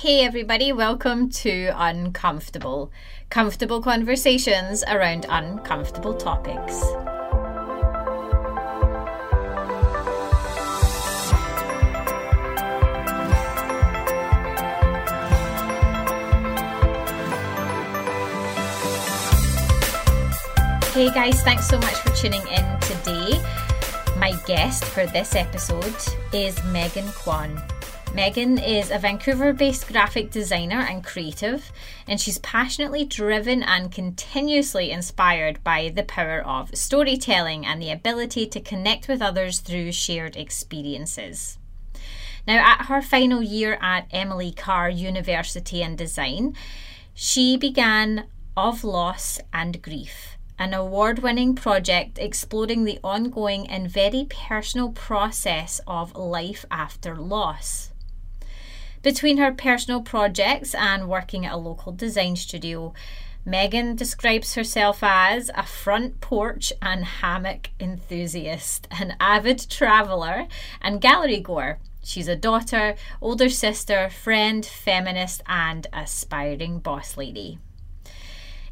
[0.00, 2.92] Hey, everybody, welcome to Uncomfortable.
[3.30, 6.82] Comfortable conversations around uncomfortable topics.
[20.92, 23.42] Hey guys, thanks so much for tuning in today.
[24.18, 25.96] My guest for this episode
[26.34, 27.62] is Megan Kwan.
[28.16, 31.70] Megan is a Vancouver based graphic designer and creative,
[32.08, 38.46] and she's passionately driven and continuously inspired by the power of storytelling and the ability
[38.46, 41.58] to connect with others through shared experiences.
[42.46, 46.56] Now, at her final year at Emily Carr University in Design,
[47.12, 54.26] she began Of Loss and Grief an award winning project exploring the ongoing and very
[54.30, 57.90] personal process of life after loss.
[59.06, 62.92] Between her personal projects and working at a local design studio,
[63.44, 70.48] Megan describes herself as a front porch and hammock enthusiast, an avid traveller,
[70.82, 71.78] and gallery goer.
[72.02, 77.60] She's a daughter, older sister, friend, feminist, and aspiring boss lady.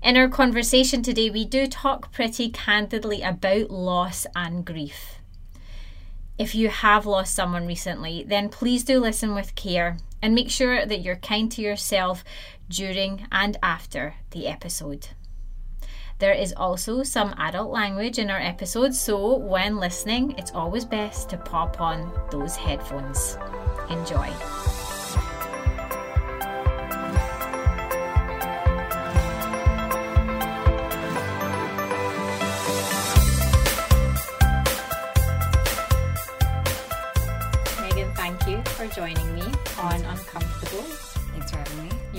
[0.02, 5.20] In our conversation today, we do talk pretty candidly about loss and grief.
[6.36, 10.86] If you have lost someone recently, then please do listen with care and make sure
[10.86, 12.24] that you're kind to yourself
[12.70, 15.08] during and after the episode.
[16.18, 21.28] There is also some adult language in our episodes, so when listening, it's always best
[21.28, 23.36] to pop on those headphones.
[23.90, 24.32] Enjoy.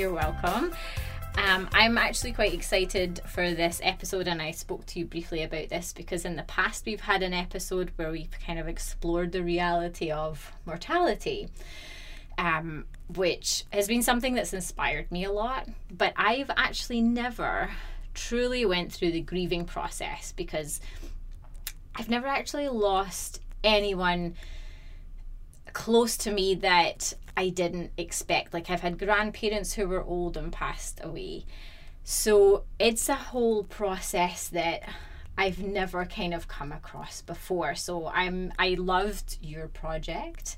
[0.06, 0.72] You're welcome.
[1.36, 5.70] Um, I'm actually quite excited for this episode, and I spoke to you briefly about
[5.70, 9.41] this because in the past we've had an episode where we've kind of explored the
[9.41, 11.50] reality of mortality,
[12.38, 12.85] um,
[13.16, 15.68] which has been something that's inspired me a lot.
[15.90, 17.72] But I've actually never
[18.13, 20.81] truly went through the grieving process because
[21.96, 24.35] I've never actually lost anyone
[25.74, 28.53] close to me that I didn't expect.
[28.53, 31.46] Like I've had grandparents who were old and passed away.
[32.03, 34.88] So it's a whole process that
[35.38, 37.75] I've never kind of come across before.
[37.75, 40.56] So I'm I loved your project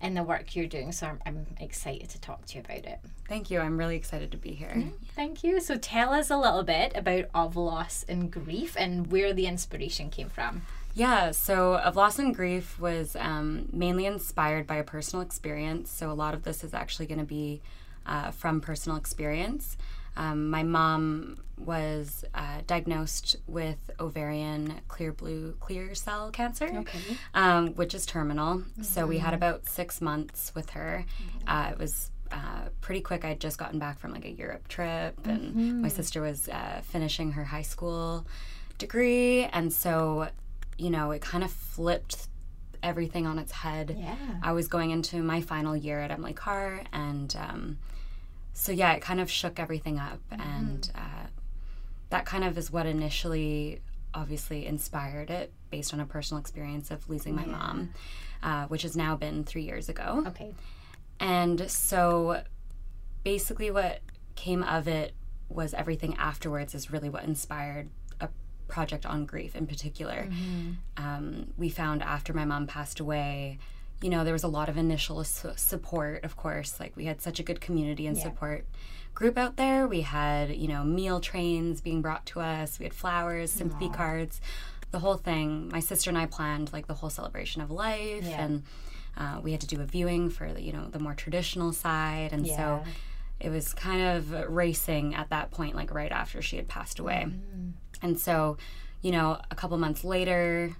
[0.00, 0.92] and the work you're doing.
[0.92, 3.00] So I'm, I'm excited to talk to you about it.
[3.28, 3.60] Thank you.
[3.60, 4.72] I'm really excited to be here.
[4.74, 5.60] Mm, thank you.
[5.60, 10.10] So tell us a little bit about of loss and grief and where the inspiration
[10.10, 10.62] came from.
[10.98, 15.92] Yeah, so Of Loss and Grief was um, mainly inspired by a personal experience.
[15.92, 17.62] So a lot of this is actually going to be
[18.04, 19.76] uh, from personal experience.
[20.16, 26.98] Um, my mom was uh, diagnosed with ovarian clear blue clear cell cancer, okay.
[27.32, 28.56] um, which is terminal.
[28.56, 28.82] Mm-hmm.
[28.82, 29.34] So we had mm-hmm.
[29.36, 31.04] about six months with her.
[31.22, 31.48] Mm-hmm.
[31.48, 33.24] Uh, it was uh, pretty quick.
[33.24, 35.82] I'd just gotten back from like a Europe trip, and mm-hmm.
[35.82, 38.26] my sister was uh, finishing her high school
[38.78, 40.28] degree, and so
[40.78, 42.28] you know, it kind of flipped
[42.82, 43.96] everything on its head.
[43.98, 44.16] Yeah.
[44.42, 47.78] I was going into my final year at Emily Carr, and um,
[48.52, 50.40] so yeah, it kind of shook everything up, mm-hmm.
[50.40, 51.26] and uh,
[52.10, 53.80] that kind of is what initially,
[54.14, 57.52] obviously, inspired it, based on a personal experience of losing my yeah.
[57.52, 57.90] mom,
[58.42, 60.24] uh, which has now been three years ago.
[60.28, 60.54] Okay.
[61.20, 62.42] And so,
[63.24, 64.00] basically, what
[64.36, 65.14] came of it
[65.48, 67.88] was everything afterwards is really what inspired
[68.68, 70.28] project on grief in particular.
[70.30, 70.72] Mm-hmm.
[70.96, 73.58] Um, we found after my mom passed away,
[74.00, 76.78] you know, there was a lot of initial su- support, of course.
[76.78, 78.22] Like we had such a good community and yeah.
[78.22, 78.66] support
[79.14, 79.88] group out there.
[79.88, 82.78] We had, you know, meal trains being brought to us.
[82.78, 83.94] We had flowers, sympathy Aww.
[83.94, 84.40] cards,
[84.92, 85.68] the whole thing.
[85.72, 88.44] My sister and I planned like the whole celebration of life, yeah.
[88.44, 88.62] and
[89.16, 92.32] uh, we had to do a viewing for the, you know, the more traditional side,
[92.32, 92.56] and yeah.
[92.56, 92.84] so
[93.40, 97.26] it was kind of racing at that point, like right after she had passed away.
[97.26, 97.70] Mm-hmm.
[98.02, 98.56] And so,
[99.02, 100.76] you know, a couple months later,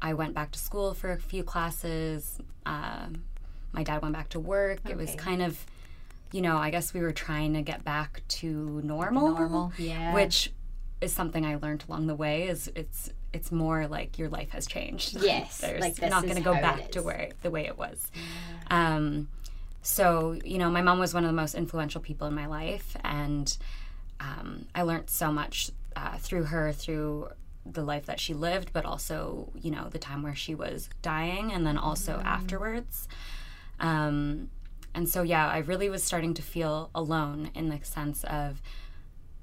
[0.00, 2.38] I went back to school for a few classes.
[2.66, 3.06] Uh,
[3.72, 4.80] my dad went back to work.
[4.84, 4.92] Okay.
[4.92, 5.64] It was kind of,
[6.32, 9.34] you know, I guess we were trying to get back to normal.
[9.34, 10.14] Normal, yeah.
[10.14, 10.52] Which
[11.00, 12.48] is something I learned along the way.
[12.48, 15.16] Is it's it's more like your life has changed.
[15.22, 18.10] Yes, there's like not going to go back to where the way it was.
[18.14, 18.94] Yeah.
[18.96, 19.28] Um,
[19.82, 22.96] so you know, my mom was one of the most influential people in my life,
[23.02, 23.56] and
[24.20, 27.28] um, I learned so much uh, through her, through
[27.66, 31.50] the life that she lived, but also, you know, the time where she was dying
[31.52, 32.24] and then also mm.
[32.24, 33.08] afterwards.
[33.80, 34.50] Um,
[34.94, 38.60] and so yeah, I really was starting to feel alone in the sense of,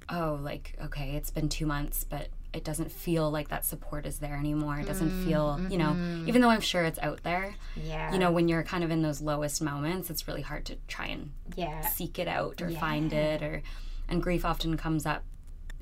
[0.09, 4.19] oh, like okay, it's been two months, but it doesn't feel like that support is
[4.19, 4.77] there anymore.
[4.79, 6.27] It doesn't Mm, feel, you know, mm-hmm.
[6.27, 8.11] even though I'm sure it's out there, Yeah.
[8.11, 11.07] you know, when you're kind of in those lowest moments, it's really hard to try
[11.07, 11.79] and Yeah.
[11.81, 12.79] seek it out or Yeah.
[12.79, 13.61] find it or
[14.09, 15.23] and grief often comes up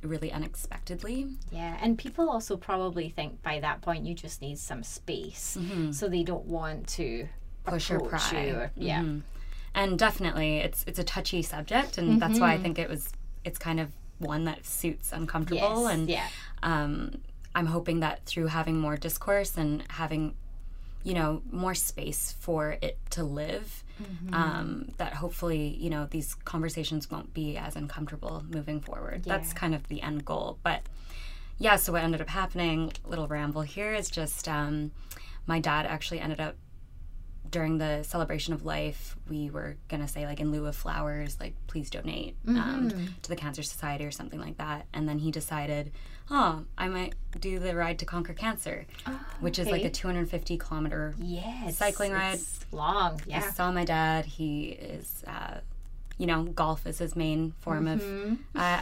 [0.03, 1.27] really unexpectedly.
[1.51, 5.57] Yeah, and people also probably think by that point you just need some space,
[5.91, 7.27] so they don't want to
[7.65, 7.75] Mm-hmm.
[7.75, 8.45] Push or pry.
[8.47, 8.53] you.
[8.55, 9.21] Or, yeah, Mhm.
[9.75, 12.41] And definitely it's it's a touchy subject and that's Mm-hmm.
[12.41, 13.11] why I think it was
[13.43, 16.27] it's kind of one that suits uncomfortable Yes, and yeah.
[16.63, 17.21] um,
[17.53, 20.33] I'm hoping that through having more discourse and having,
[21.03, 24.33] you know, more space for it to live, Mm-hmm.
[24.33, 29.25] um, that hopefully, you know, these conversations won't be as uncomfortable moving forward.
[29.25, 30.57] That's kind of the end goal.
[30.63, 30.83] But
[31.57, 34.91] yeah, so what ended up happening, little ramble here, is just um,
[35.47, 36.55] my dad actually ended up
[37.51, 41.55] during the celebration of life, we were gonna say like in lieu of flowers, like
[41.67, 43.05] please donate um, Mm-hmm.
[43.23, 44.85] to the Cancer Society or something like that.
[44.93, 45.91] And then he decided,
[46.31, 48.85] oh, I might do the ride to conquer cancer,
[49.39, 51.15] which is like a 250 kilometer.
[51.19, 52.35] Yes, Cycling ride.
[52.35, 53.15] it's long.
[53.15, 54.25] I Yeah, saw my dad.
[54.25, 55.59] He is, uh,
[56.17, 58.03] you know, golf is his main form of
[58.55, 58.81] uh,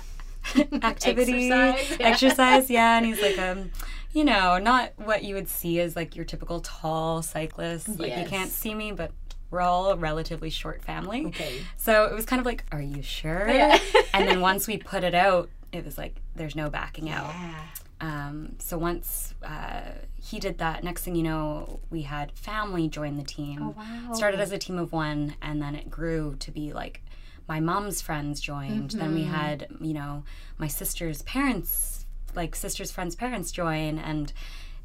[0.84, 1.54] activity, Mm-hmm.
[1.54, 2.08] Exercise, yeah.
[2.08, 2.70] exercise.
[2.70, 3.72] Yeah, and he's like, um,
[4.14, 8.00] you know, not what you would see as like your typical tall cyclist.
[8.00, 9.12] Like you can't see me, but
[9.52, 11.26] we're all a relatively short family.
[11.28, 11.62] Okay.
[11.78, 13.48] So it was kind of like, are you sure?
[13.50, 13.78] Yeah.
[14.14, 17.34] and then once we put it out, it was like, there's no backing out.
[17.34, 17.62] yeah.
[18.00, 19.82] Um, so once uh,
[20.22, 23.60] he did that, next thing you know, we had family join the team.
[23.64, 24.14] Oh, wow.
[24.14, 27.02] Started as a team of one, and then it grew to be like
[27.48, 28.92] my mom's friends joined.
[28.92, 30.24] Then we had, you know,
[30.60, 34.32] my sister's parents, like sister's friends' parents join, and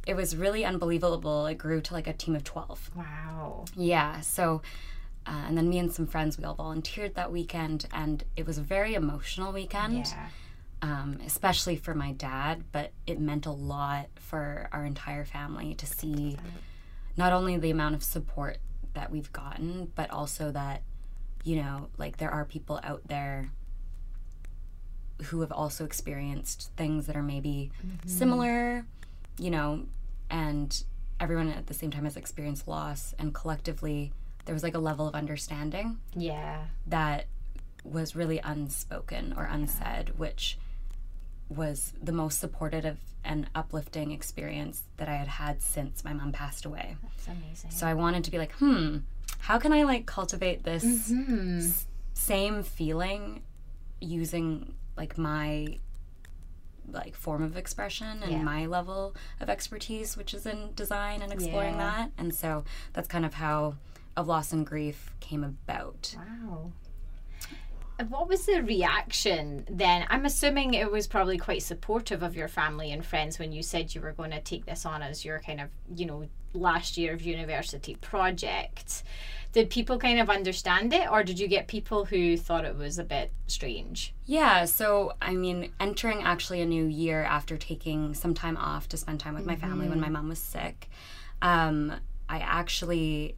[0.07, 1.47] it was really unbelievable.
[1.47, 2.93] It grew to like a team of 12.
[2.95, 3.65] Wow.
[3.77, 4.21] Yeah.
[4.21, 4.63] So,
[5.27, 8.59] uh, and then me and some friends, we all volunteered that weekend, and it was
[8.59, 10.29] a very emotional weekend Yeah.
[10.83, 15.87] Um, especially for my dad, but it meant a lot for our entire family to
[15.87, 16.37] see
[17.17, 18.59] not only the amount of support
[18.95, 20.83] that we've gotten, but also that,
[21.45, 23.51] you know, like there are people out there
[25.27, 27.71] who have also experienced things that are maybe
[28.07, 28.85] similar,
[29.39, 29.85] you know,
[30.31, 30.83] and
[31.21, 34.13] everyone at the same time has experienced loss, and collectively
[34.47, 36.65] there was like a level of understanding Yeah.
[36.89, 37.27] that
[37.85, 40.59] was really unspoken or unsaid, which
[41.53, 46.65] was the most supportive and uplifting experience that I had had since my mom passed
[46.65, 46.97] away.
[47.17, 47.71] It's amazing.
[47.71, 48.99] So I wanted to be like, hmm,
[49.39, 51.59] how can I like cultivate this Mm-hmm.
[51.59, 53.43] s- same feeling
[54.01, 55.79] using like my
[56.91, 58.43] like form of expression and Yeah.
[58.43, 61.79] my level of expertise which is in design and exploring Yeah.
[61.91, 63.77] that and so that's kind of how
[64.17, 66.73] of loss and grief came about Wow.
[68.09, 70.07] What was the reaction then?
[70.09, 73.95] I'm assuming it was probably quite supportive of your family and friends when you said
[73.95, 77.13] you were going to take this on as your kind of, you know, last year
[77.15, 79.03] of university project.
[79.53, 82.99] Did people kind of understand it, or did you get people who thought it was
[82.99, 84.15] a bit strange?
[84.25, 88.97] Yeah, so I mean, entering actually a new year after taking some time off to
[88.97, 90.89] spend time with my family when my mom was sick,
[91.43, 91.93] um,
[92.29, 93.37] I actually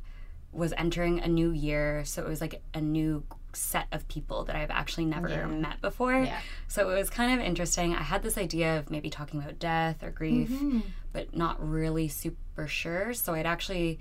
[0.53, 2.05] was entering a new year.
[2.05, 3.25] So it was like a new
[3.55, 5.47] set of people that I've actually never Yeah.
[5.47, 6.23] met before.
[6.23, 6.41] Yeah.
[6.69, 7.95] So it was kind of interesting.
[7.95, 10.81] I had this idea of maybe talking about death or grief, mm-hmm.
[11.13, 13.15] but not really super sure.
[13.15, 13.99] So I'd actually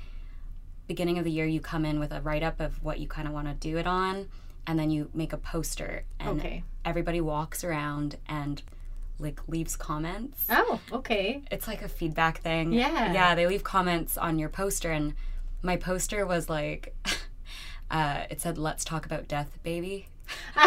[0.87, 3.27] beginning of the year you come in with a write up of what you kind
[3.27, 4.27] of want to do it on
[4.67, 6.63] and then you make a poster and Okay.
[6.85, 8.61] everybody walks around and
[9.19, 10.45] like leaves comments.
[10.49, 11.41] Oh, okay.
[11.51, 12.73] It's like a feedback thing.
[12.73, 13.13] Yeah.
[13.13, 15.13] Yeah, they leave comments on your poster and
[15.61, 16.93] my poster was like
[17.93, 20.07] uh, it said let's talk about death baby.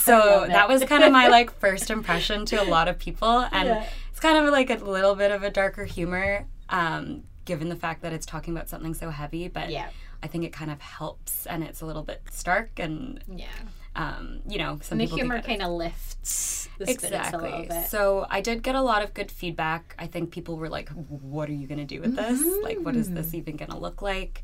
[0.00, 3.68] so that was kind of my like first impression to a lot of people and
[3.68, 3.84] Yeah.
[4.10, 8.02] it's kind of like a little bit of a darker humor um, given the fact
[8.02, 9.88] that it's talking about something so heavy but Yeah.
[10.22, 13.46] i think it kind of helps and it's a little bit stark and Yeah.
[13.94, 17.88] um, you know some And the humor kind of lifts the spirits a little exactly
[17.88, 21.48] so i did get a lot of good feedback i think people were like what
[21.48, 24.00] are you going to do with this like what is this even going to look
[24.02, 24.42] like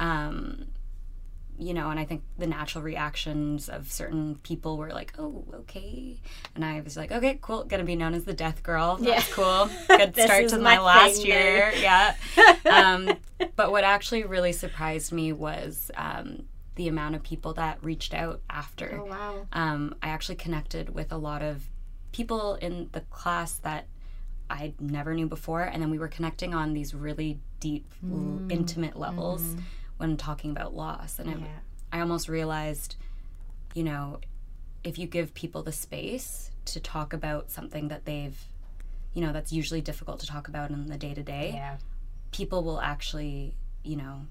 [0.00, 0.66] um,
[1.58, 6.20] you know, and I think the natural reactions of certain people were like, "Oh, okay,"
[6.54, 8.96] and I was like, "Okay, cool, gonna be known as the Death Girl.
[8.96, 9.34] That's Yeah.
[9.34, 9.70] cool.
[9.98, 11.72] Good start to my my last year.
[11.76, 12.14] Yeah."
[12.70, 13.16] um,
[13.56, 16.44] but what actually really surprised me was um,
[16.76, 19.00] the amount of people that reached out after.
[19.02, 19.46] Oh wow.
[19.52, 21.62] Um, I actually connected with a lot of
[22.12, 23.86] people in the class that
[24.50, 28.96] I never knew before, and then we were connecting on these really deep, l- intimate
[28.96, 29.56] levels
[29.96, 31.46] when talking about loss, and Yeah.
[31.92, 32.96] I almost realized,
[33.74, 34.20] you know,
[34.82, 38.38] if you give people the space to talk about something that they've,
[39.14, 41.62] you know, that's usually difficult to talk about in the day to day,
[42.32, 44.26] people will actually, you know,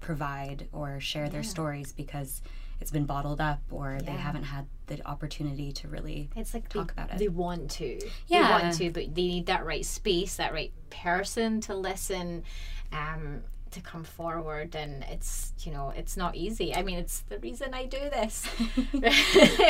[0.00, 2.40] provide or share their stories because
[2.80, 6.94] it's been bottled up or they haven't had the opportunity to really It's like talk
[6.94, 7.18] they, about it.
[7.18, 7.84] they want to.
[7.86, 7.98] Yeah.
[7.98, 8.62] They Yeah.
[8.62, 12.44] want to, but they need that right space, that right person to listen,
[12.92, 14.74] um, to come forward.
[14.74, 16.74] And it's, you know, it's not easy.
[16.74, 18.46] I mean, it's the reason I do this.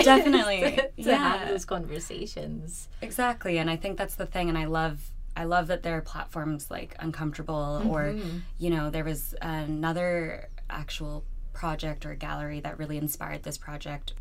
[0.04, 0.60] Definitely.
[0.76, 1.16] to, to Yeah.
[1.38, 2.88] have those conversations.
[3.02, 6.00] Exactly, and I think that's the thing, and I love I love that there are
[6.02, 8.38] platforms like Uncomfortable, or Mm-hmm.
[8.58, 14.14] you know, there was another actual project or gallery that really inspired this project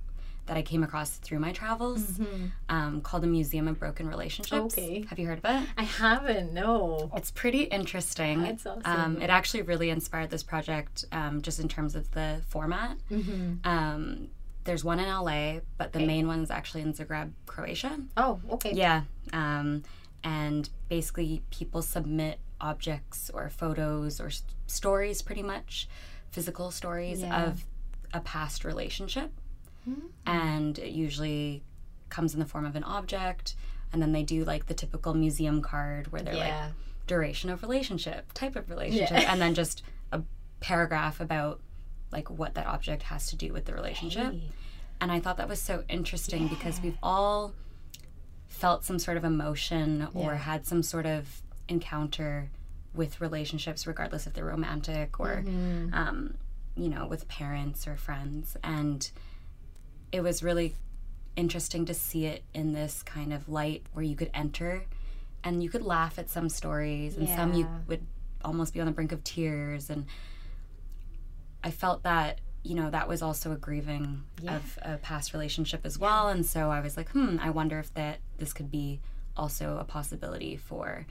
[0.48, 2.20] that I came across through my travels,
[2.70, 4.76] um, called the Museum of Broken Relationships.
[4.76, 4.82] Mm-hmm.
[4.82, 5.06] Okay.
[5.10, 5.70] have you heard of it?
[5.78, 7.12] I haven't, no.
[7.16, 8.42] It's pretty interesting.
[8.42, 8.82] That's awesome.
[8.86, 12.98] Um, it actually really inspired this project, um, just in terms of the format.
[13.12, 13.68] Mm-hmm.
[13.70, 14.28] Um,
[14.64, 18.00] there's one in LA, but the main one's actually in Zagreb, Croatia.
[18.18, 18.74] Oh, okay.
[18.74, 19.04] Yeah.
[19.34, 19.84] Um,
[20.24, 25.88] and basically, people submit objects or photos or s- stories, pretty much,
[26.32, 27.44] physical stories Yeah.
[27.46, 27.66] of
[28.14, 29.32] a past relationship.
[30.26, 31.64] And it usually
[32.10, 33.56] comes in the form of an object.
[33.94, 36.54] And then they do like the typical museum card where they're like
[37.08, 39.32] duration of relationship, type of relationship, Yeah.
[39.32, 40.22] and then just a
[40.60, 41.62] paragraph about
[42.12, 44.34] like what that object has to do with the relationship.
[44.34, 44.50] Hey.
[45.00, 47.54] And I thought that was so interesting because we've all
[48.48, 52.50] felt some sort of emotion or had some sort of encounter
[52.94, 55.94] with relationships, regardless if they're romantic or, Mm-hmm.
[55.94, 56.36] um,
[56.76, 58.56] you know, with parents or friends.
[58.64, 59.10] And
[60.18, 60.74] it was really
[61.36, 64.84] interesting to see it in this kind of light where you could enter
[65.44, 68.04] and you could laugh at some stories and some you would
[68.44, 70.06] almost be on the brink of tears and
[71.64, 74.56] I felt that you know that was also a grieving Yeah.
[74.58, 77.94] of a past relationship as well and so I was like hmm I wonder if
[77.94, 79.00] that this could be
[79.38, 81.06] also a possibility for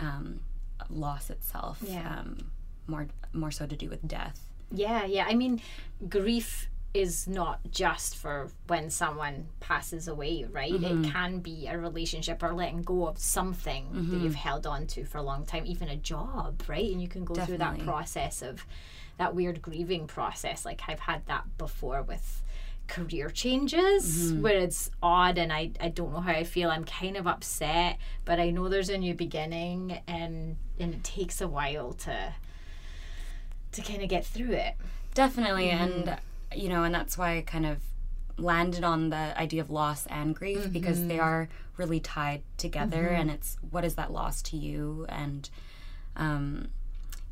[0.00, 0.40] um,
[0.88, 2.18] loss itself Yeah.
[2.18, 2.50] um,
[2.88, 4.40] more more so to do with death
[4.72, 5.26] Yeah, yeah.
[5.28, 5.60] I mean,
[6.08, 10.74] grief is not just for when someone passes away, right?
[10.74, 11.10] It mm-hmm.
[11.10, 14.24] can be a relationship or letting go of something that mm-hmm.
[14.24, 16.90] you've held on to for a long time, even a job, right?
[16.90, 18.66] And you can go through that process of
[19.18, 20.64] that weird grieving process.
[20.64, 22.42] Like I've had that before with
[22.88, 24.42] career changes mm-hmm.
[24.42, 26.70] where it's odd and I, I don't know how I feel.
[26.70, 31.40] I'm kind of upset, but I know there's a new beginning and and it takes
[31.40, 32.34] a while to
[33.72, 34.74] to kind of get through it.
[35.14, 36.18] Definitely, and mm.
[36.54, 37.78] You know, and that's why I kind of
[38.36, 43.30] landed on the idea of loss and grief because they are really tied together, and
[43.30, 45.48] it's what is that loss to you, and
[46.16, 46.68] um,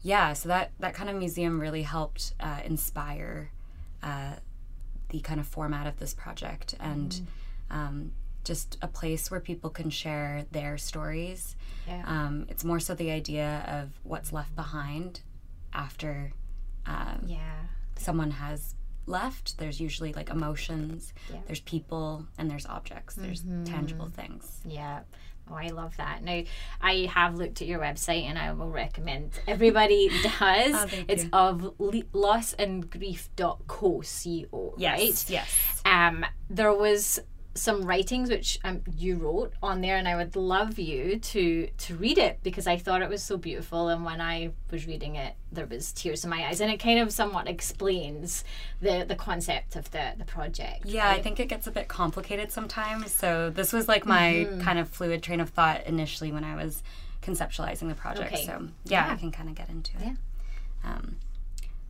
[0.03, 3.51] yeah, so that that kind of museum really helped uh, inspire
[4.03, 4.35] uh,
[5.09, 7.21] the kind of format of this project, and
[7.71, 8.13] um,
[8.45, 11.57] just a place where people can share their stories.
[11.87, 12.03] Yeah.
[12.07, 15.21] Um, it's more so the idea of what's left behind
[15.73, 16.33] after
[16.87, 17.39] um, Yeah.
[17.97, 18.75] someone has
[19.09, 21.39] left there's usually like emotions Yeah.
[21.47, 25.01] there's people and there's objects there's tangible things Yeah.
[25.51, 26.23] Oh, I love that.
[26.23, 26.43] Now,
[26.83, 30.75] I have looked at your website and I will recommend everybody does.
[30.75, 31.31] Oh, it's you.
[31.33, 35.25] of le- lossandgrief.co, C-O, right?
[35.31, 35.49] yes
[35.87, 37.21] um, there was
[37.55, 41.97] some writings which um, you wrote on there and i would love you to to
[41.97, 45.35] read it because i thought it was so beautiful and when i was reading it
[45.51, 48.45] there was tears in my eyes and it kind of somewhat explains
[48.81, 52.53] the the concept of the the project yeah i think it gets a bit complicated
[52.53, 54.61] sometimes so this was like my Mm-hmm.
[54.61, 56.83] kind of fluid train of thought initially when i was
[57.23, 58.45] conceptualizing the project Okay.
[58.45, 59.13] so yeah, Yeah.
[59.15, 60.15] i can kind of get into it Yeah.
[60.85, 61.17] um,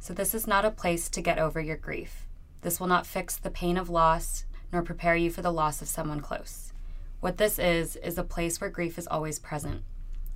[0.01, 2.25] so this is not a place to get over your grief
[2.63, 5.89] this will not fix the pain of loss nor prepare you for the loss of
[5.89, 6.73] someone close
[7.21, 9.83] what this is is a place where grief is always present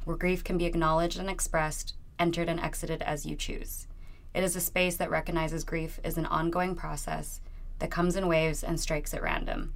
[0.04, 3.86] where grief can be acknowledged and expressed, entered and exited as you choose.
[4.34, 7.40] It is a space that recognizes grief is an ongoing process
[7.78, 9.74] that comes in waves and strikes at random.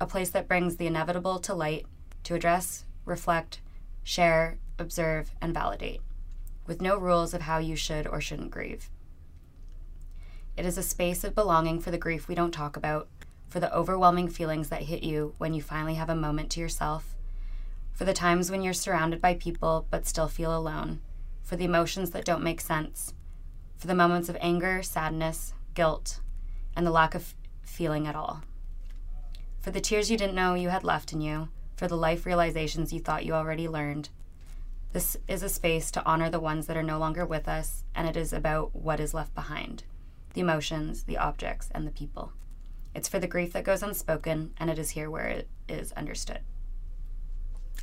[0.00, 1.86] A place that brings the inevitable to light
[2.24, 3.60] to address, reflect,
[4.02, 6.00] share, observe, and validate,
[6.66, 8.90] with no rules of how you should or shouldn't grieve.
[10.56, 13.08] It is a space of belonging for the grief we don't talk about,
[13.52, 17.14] for the overwhelming feelings that hit you when you finally have a moment to yourself,
[17.92, 21.02] for the times when you're surrounded by people but still feel alone,
[21.42, 23.12] for the emotions that don't make sense,
[23.76, 26.20] for the moments of anger, sadness, guilt,
[26.74, 28.40] and the lack of feeling at all,
[29.60, 32.90] for the tears you didn't know you had left in you, for the life realizations
[32.90, 34.08] you thought you already learned.
[34.94, 38.08] This is a space to honor the ones that are no longer with us, and
[38.08, 39.84] it is about what is left behind.
[40.34, 42.32] the emotions, the objects, and the people.
[42.94, 46.40] It's for the grief that goes unspoken, and it is here where it is understood.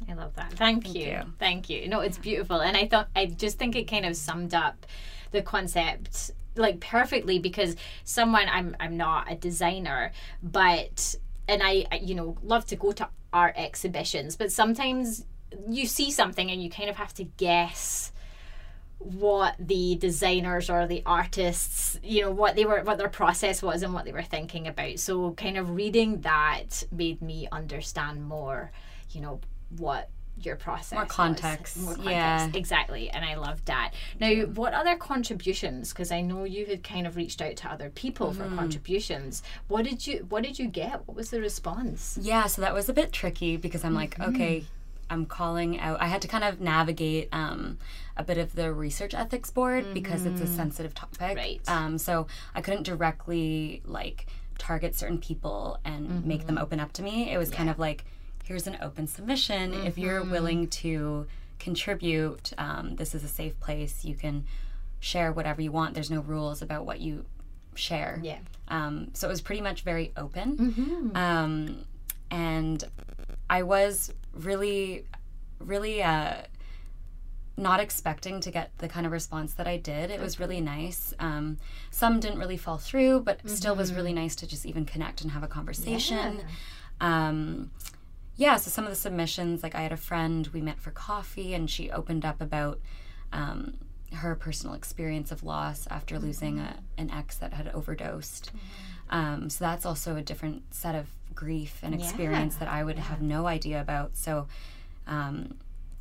[0.07, 0.53] I love that.
[0.53, 1.05] Thank, Thank you.
[1.07, 1.21] you.
[1.39, 1.87] Thank you.
[1.87, 2.61] No, it's beautiful.
[2.61, 4.85] And I thought I just think it kind of summed up
[5.31, 10.11] the concept like perfectly because someone I'm I'm not a designer,
[10.41, 11.15] but
[11.47, 15.25] and I, I you know love to go to art exhibitions, but sometimes
[15.67, 18.11] you see something and you kind of have to guess
[18.99, 23.81] what the designers or the artists you know what they were what their process was
[23.81, 28.71] and what they were thinking about so kind of reading that made me understand more
[29.11, 29.39] you know
[29.77, 30.09] what
[30.41, 31.11] your process More was.
[31.11, 32.49] context, more context yeah.
[32.53, 37.07] exactly and i loved that now what other contributions because i know you had kind
[37.07, 38.49] of reached out to other people Mm-hmm.
[38.49, 42.61] for contributions what did you what did you get what was the response Yeah, so
[42.61, 44.35] that was a bit tricky because I'm like, Mm-hmm.
[44.35, 44.65] okay,
[45.11, 45.99] I'm calling out.
[45.99, 47.79] I had to kind of navigate um,
[48.19, 51.19] a bit of the research ethics board because it's a sensitive topic.
[51.19, 51.35] Mm-hmm.
[51.37, 51.61] Right.
[51.67, 54.27] Um, so I couldn't directly like
[54.59, 56.47] target certain people and make Mm-hmm.
[56.47, 57.31] them open up to me.
[57.33, 58.03] It was kind of like,
[58.43, 59.73] here's an open submission.
[59.73, 60.31] If you're Mm-hmm.
[60.31, 61.25] willing to
[61.59, 64.03] contribute, um, this is a safe place.
[64.03, 64.45] You can
[64.99, 65.93] share whatever you want.
[65.93, 67.25] There's no rules about what you
[67.75, 68.19] share.
[68.21, 70.57] yeah Um, so it was pretty much very open.
[70.57, 71.15] Mm-hmm.
[71.15, 71.85] Um,
[72.31, 72.83] and
[73.49, 75.05] I was really,
[75.59, 76.41] really uh,
[77.59, 80.09] not expecting to get the kind of response that I did.
[80.09, 81.13] It was really nice.
[81.19, 81.57] Um,
[81.91, 85.31] some didn't really fall through, but still was really nice to just even connect and
[85.31, 86.41] have a conversation.
[87.01, 87.71] Um,
[88.37, 91.53] yeah, so some of the submissions, like I had a friend, we met for coffee,
[91.53, 92.79] and she opened up about
[93.33, 93.77] um,
[94.13, 98.51] her personal experience of loss after losing a, an ex that had overdosed.
[99.09, 103.21] Um, so that's also a different set of grief and experience that I would have
[103.21, 104.15] no idea about.
[104.15, 104.47] So
[105.07, 105.57] um,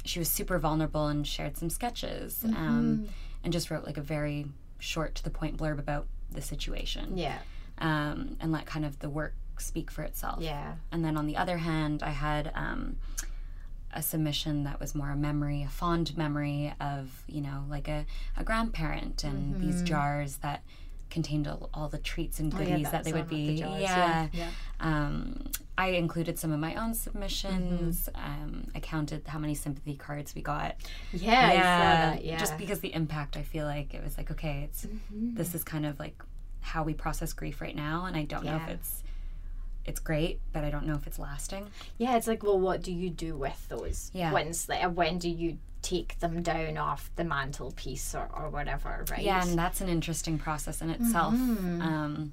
[0.09, 3.09] she was super vulnerable and shared some sketches um,
[3.45, 4.47] and just wrote like a very
[4.79, 7.17] short to the point blurb about the situation.
[7.17, 7.39] Yeah.
[7.79, 10.41] Um, and let kind of the work speak for itself.
[10.41, 10.75] yeah.
[10.93, 12.97] And then on the other hand, I had um,
[13.93, 18.07] a submission that was more a memory, a fond memory of, you know, like a,
[18.37, 20.63] a grandparent and these jars that
[21.11, 22.61] contained all, all the treats and Mm-hmm.
[22.63, 23.57] Oh, yeah, goodies that they would of the be.
[23.59, 24.29] jars, yeah.
[24.33, 28.09] yeah, Um, I included some of my own submissions.
[28.15, 28.43] Mm-hmm.
[28.43, 30.77] Um, I counted how many sympathy cards we got.
[31.13, 32.39] yeah, that, yeah.
[32.39, 35.35] Just because the impact, I feel like it was like, okay, it's Mm-hmm.
[35.35, 36.21] this is kind of like
[36.61, 39.03] how we process grief right now, and I don't know if it's
[39.85, 41.71] it's great, but I don't know if it's lasting.
[41.97, 44.33] Yeah, it's like, well, what do you do with those Yeah.
[44.33, 44.53] Like,
[44.85, 49.23] uh, when do you take them down off the mantelpiece or, or whatever, right?
[49.23, 51.35] Yeah, and that's an interesting process in itself.
[51.35, 52.33] Um,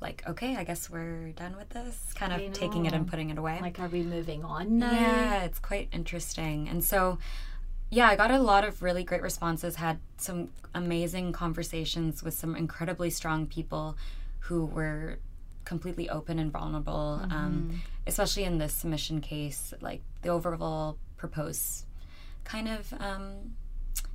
[0.00, 2.12] like, okay, I guess we're done with this.
[2.14, 3.58] Kind of taking it and putting it away.
[3.62, 4.90] like, are we moving on now?
[4.92, 6.68] Yeah, it's quite interesting.
[6.68, 7.18] And so,
[7.90, 12.54] yeah, I got a lot of really great responses, had some amazing conversations with some
[12.54, 13.96] incredibly strong people
[14.40, 15.18] who were
[15.64, 19.72] completely open and vulnerable, um, especially in this submission case.
[19.80, 21.86] Like, the overall proposed
[22.44, 23.54] kind of um,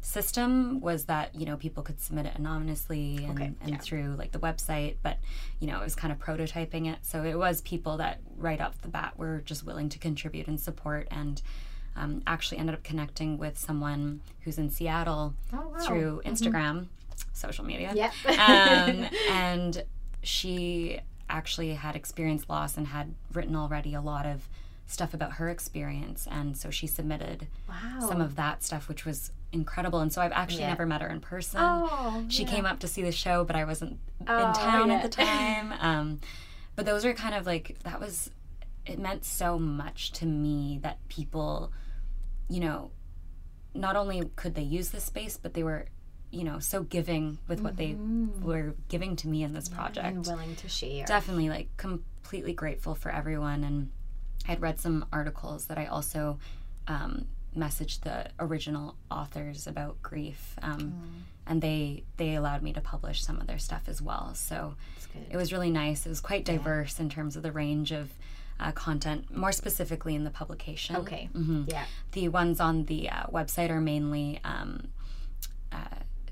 [0.01, 3.77] system was that you know people could submit it anonymously and, Okay, and yeah.
[3.77, 5.17] through like the website but
[5.59, 8.81] you know it was kind of prototyping it so it was people that right off
[8.81, 11.41] the bat were just willing to contribute and support and
[11.95, 15.77] um, actually ended up connecting with someone who's in seattle Oh, wow.
[15.79, 16.87] through instagram
[17.33, 18.13] social media Yep.
[18.39, 19.83] um, and
[20.23, 24.47] she actually had experienced loss and had written already a lot of
[24.91, 27.99] stuff about her experience and so she submitted wow.
[28.07, 30.69] some of that stuff which was incredible and so i've actually Yeah.
[30.69, 32.49] never met her in person Oh, she yeah.
[32.49, 34.95] came up to see the show but i wasn't Oh, in town yeah.
[34.95, 36.19] at the time um,
[36.75, 38.31] but those are kind of like that was
[38.85, 41.71] it meant so much to me that people
[42.49, 42.89] you know
[43.75, 45.85] not only could they use this space but they were
[46.31, 47.95] you know so giving with what they
[48.41, 51.05] were giving to me in this project and willing to share.
[51.05, 53.89] definitely like completely grateful for everyone and
[54.45, 56.39] i had read some articles that i also
[56.87, 57.25] um,
[57.57, 63.39] messaged the original authors about grief um, and they they allowed me to publish some
[63.41, 64.75] of their stuff as well so
[65.31, 68.11] it was really nice it was quite diverse in terms of the range of
[68.59, 71.29] uh, content more specifically in the publication Okay.
[71.33, 71.69] Mhm.
[71.71, 71.85] Yeah.
[72.11, 74.89] the ones on the uh, website are mainly um,
[75.71, 75.77] uh,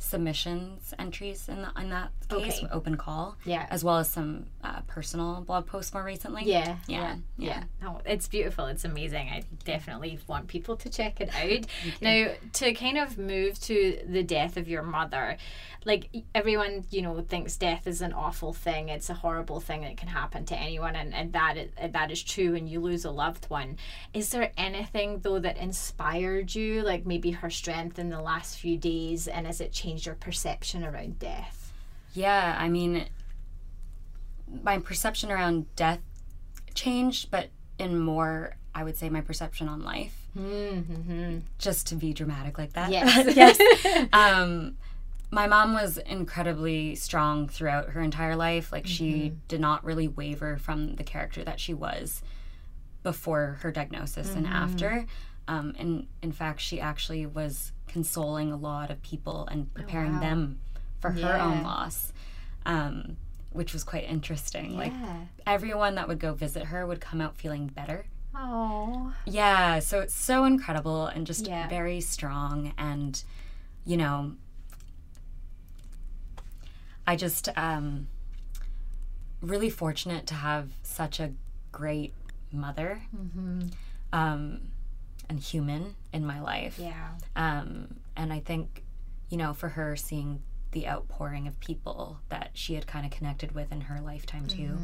[0.08, 2.68] submissions entries in, the, in that case, Okay.
[2.72, 3.66] open call, Yeah.
[3.70, 6.44] as well as some uh, personal blog posts more recently.
[6.46, 7.64] Yeah, Yeah, yeah, yeah.
[7.82, 8.66] No, it's beautiful.
[8.66, 9.30] It's amazing.
[9.30, 11.66] I definitely want people to check it out.
[12.02, 15.38] now, to kind of move to the death of your mother,
[15.86, 18.90] like everyone, you know, thinks death is an awful thing.
[18.90, 22.22] It's a horrible thing that can happen to anyone, and, and that is, that is
[22.22, 23.78] true when you lose a loved one.
[24.14, 28.78] Is there anything though that inspired you, like maybe her strength in the last few
[28.78, 31.72] days, and has it changed your perception around death?
[32.14, 33.08] Yeah, I mean,
[34.64, 36.00] my perception around death
[36.74, 40.28] changed, but in more, I would say, my perception on life.
[40.38, 41.40] Mm-hmm.
[41.58, 42.92] Just to be dramatic like that.
[42.92, 43.36] Yes.
[43.60, 44.08] yes.
[44.14, 44.78] Um,
[45.30, 48.72] my mom was incredibly strong throughout her entire life.
[48.72, 52.22] Like, she did not really waver from the character that she was
[53.04, 55.06] before her diagnosis and after.
[55.48, 60.20] Um, and in fact, she actually was consoling a lot of people and preparing wow.
[60.20, 60.60] them
[61.00, 62.14] for her own loss,
[62.64, 63.18] um,
[63.50, 64.78] which was quite interesting.
[64.78, 64.94] Like
[65.48, 68.06] everyone that would go visit her would come out feeling better.
[68.36, 69.16] Oh.
[69.26, 71.68] Yeah, so it's so incredible and just Yeah.
[71.68, 72.76] very strong.
[72.78, 73.24] And,
[73.84, 74.34] you know,
[77.08, 78.10] I just um,
[79.42, 81.32] really fortunate to have such a
[81.72, 82.14] great
[82.52, 83.02] mother
[84.14, 84.62] um,
[85.30, 86.78] and human in my life.
[86.80, 87.10] Yeah.
[87.36, 88.84] Um, and I think,
[89.30, 93.54] you know, for her seeing the outpouring of people that she had kind of connected
[93.54, 94.78] with in her lifetime too,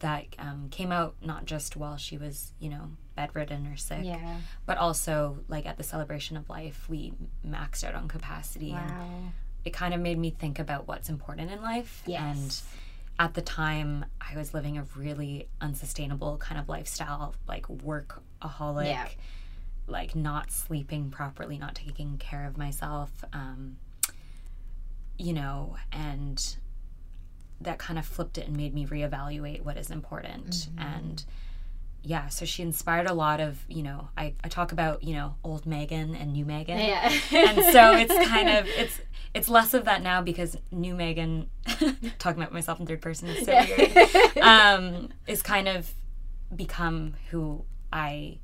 [0.00, 4.36] that um, came out not just while she was, you know, bedridden or sick, Yeah.
[4.66, 7.12] but also like at the celebration of life, we
[7.46, 8.72] maxed out on capacity.
[8.72, 9.32] And Wow.
[9.64, 12.02] it kind of made me think about what's important in life.
[12.06, 12.22] Yes.
[12.22, 12.62] And
[13.28, 19.08] at the time, I was living a really unsustainable kind of lifestyle, like workaholic, Yeah.
[19.90, 23.76] Like not sleeping properly, not taking care of myself, um,
[25.18, 26.56] you know, and
[27.60, 30.50] that kind of flipped it and made me reevaluate what is important.
[30.50, 30.78] Mm-hmm.
[30.80, 31.24] And
[32.02, 35.34] yeah, so she inspired a lot of, you know, I, I talk about, you know,
[35.44, 37.12] old Megan and new Megan Yeah.
[37.32, 39.00] and so it's kind of it's
[39.34, 41.50] it's less of that now because new Megan
[42.18, 44.38] talking about myself in third person is so weird.
[44.38, 45.92] Um, is kind of
[46.56, 48.38] become who I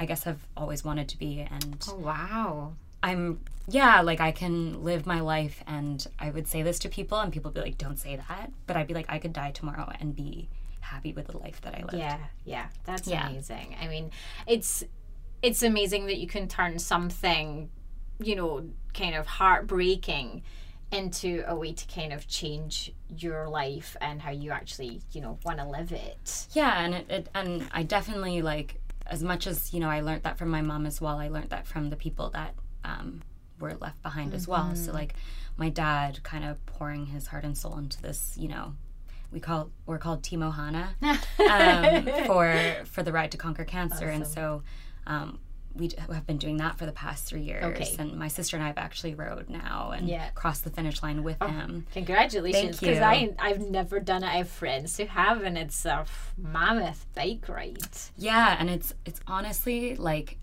[0.00, 2.72] I guess have always wanted to be and oh, wow.
[3.02, 7.18] I'm yeah, like I can live my life and I would say this to people
[7.20, 9.52] and people would be like, Don't say that but I'd be like, I could die
[9.52, 10.48] tomorrow and be
[10.80, 11.94] happy with the life that I live.
[12.00, 13.28] Yeah, yeah, that's Yeah.
[13.28, 13.76] amazing.
[13.80, 14.10] I mean,
[14.46, 14.82] it's
[15.42, 17.70] it's amazing that you can turn something,
[18.18, 20.42] you know, kind of heartbreaking
[20.92, 25.38] into a way to kind of change your life and how you actually, you know,
[25.44, 26.46] want to live it.
[26.52, 28.79] Yeah, and it, it and I definitely like
[29.10, 31.18] as much as you know I learned that from my mom as well.
[31.18, 33.22] I learned that from the people that um,
[33.58, 34.74] were left behind as well.
[34.74, 35.14] So like
[35.56, 38.36] my dad kind of pouring his heart and soul into this.
[38.38, 38.74] You know,
[39.30, 40.94] we call we're called Team Ohana
[41.50, 44.62] um, for for the ride to conquer cancer, and so.
[45.06, 45.40] Um,
[45.74, 47.94] we have been doing that for the past three years, Okay.
[47.98, 50.30] and my sister and I have actually rode now and Yeah.
[50.30, 51.86] crossed the finish line with him.
[51.92, 54.28] Congratulations, Thank because I've never done it.
[54.28, 56.04] I have friends who have, and it's a
[56.36, 57.78] mammoth bike ride.
[58.16, 60.38] Yeah, and it's it's honestly like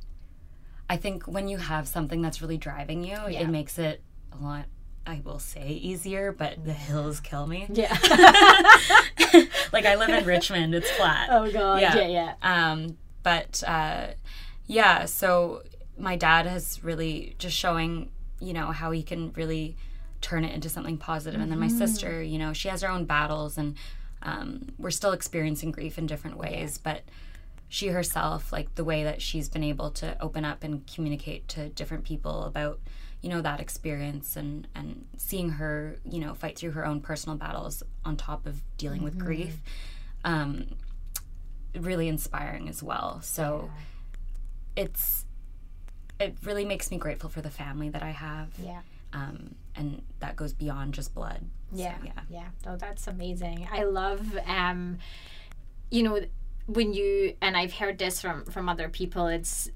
[0.89, 3.41] I think when you have something that's really driving you, Yeah.
[3.41, 4.65] it makes it a lot
[5.05, 7.65] I will say easier, but the hills kill me.
[7.69, 7.93] Yeah.
[9.71, 11.29] like I live in Richmond, it's flat.
[11.31, 11.81] oh god.
[11.81, 11.95] Yeah.
[11.95, 12.71] Yeah, yeah.
[12.71, 14.07] Um, but uh,
[14.67, 15.63] yeah, so
[15.97, 19.75] my dad has really just showing, you know, how he can really
[20.21, 21.39] turn it into something positive.
[21.39, 23.75] And then my sister, you know, she has her own battles, and
[24.21, 27.03] um, we're still experiencing grief in different ways, but
[27.69, 31.69] she herself, like the way that she's been able to open up and communicate to
[31.69, 32.79] different people about,
[33.21, 37.37] you know, that experience and and seeing her, you know, fight through her own personal
[37.37, 39.61] battles on top of dealing with grief.
[40.23, 40.75] Um,
[41.75, 43.19] really inspiring as well.
[43.21, 43.69] So
[44.77, 45.25] it's
[46.19, 48.49] it really makes me grateful for the family that I have.
[48.63, 48.81] Yeah.
[49.13, 51.41] Um, and that goes beyond just blood.
[51.71, 51.95] So, Yeah.
[52.03, 52.11] yeah.
[52.29, 52.47] Yeah.
[52.65, 53.67] No, that's amazing.
[53.71, 54.99] I love um
[55.91, 56.21] you know
[56.67, 59.69] when you and I've heard this from from other people it's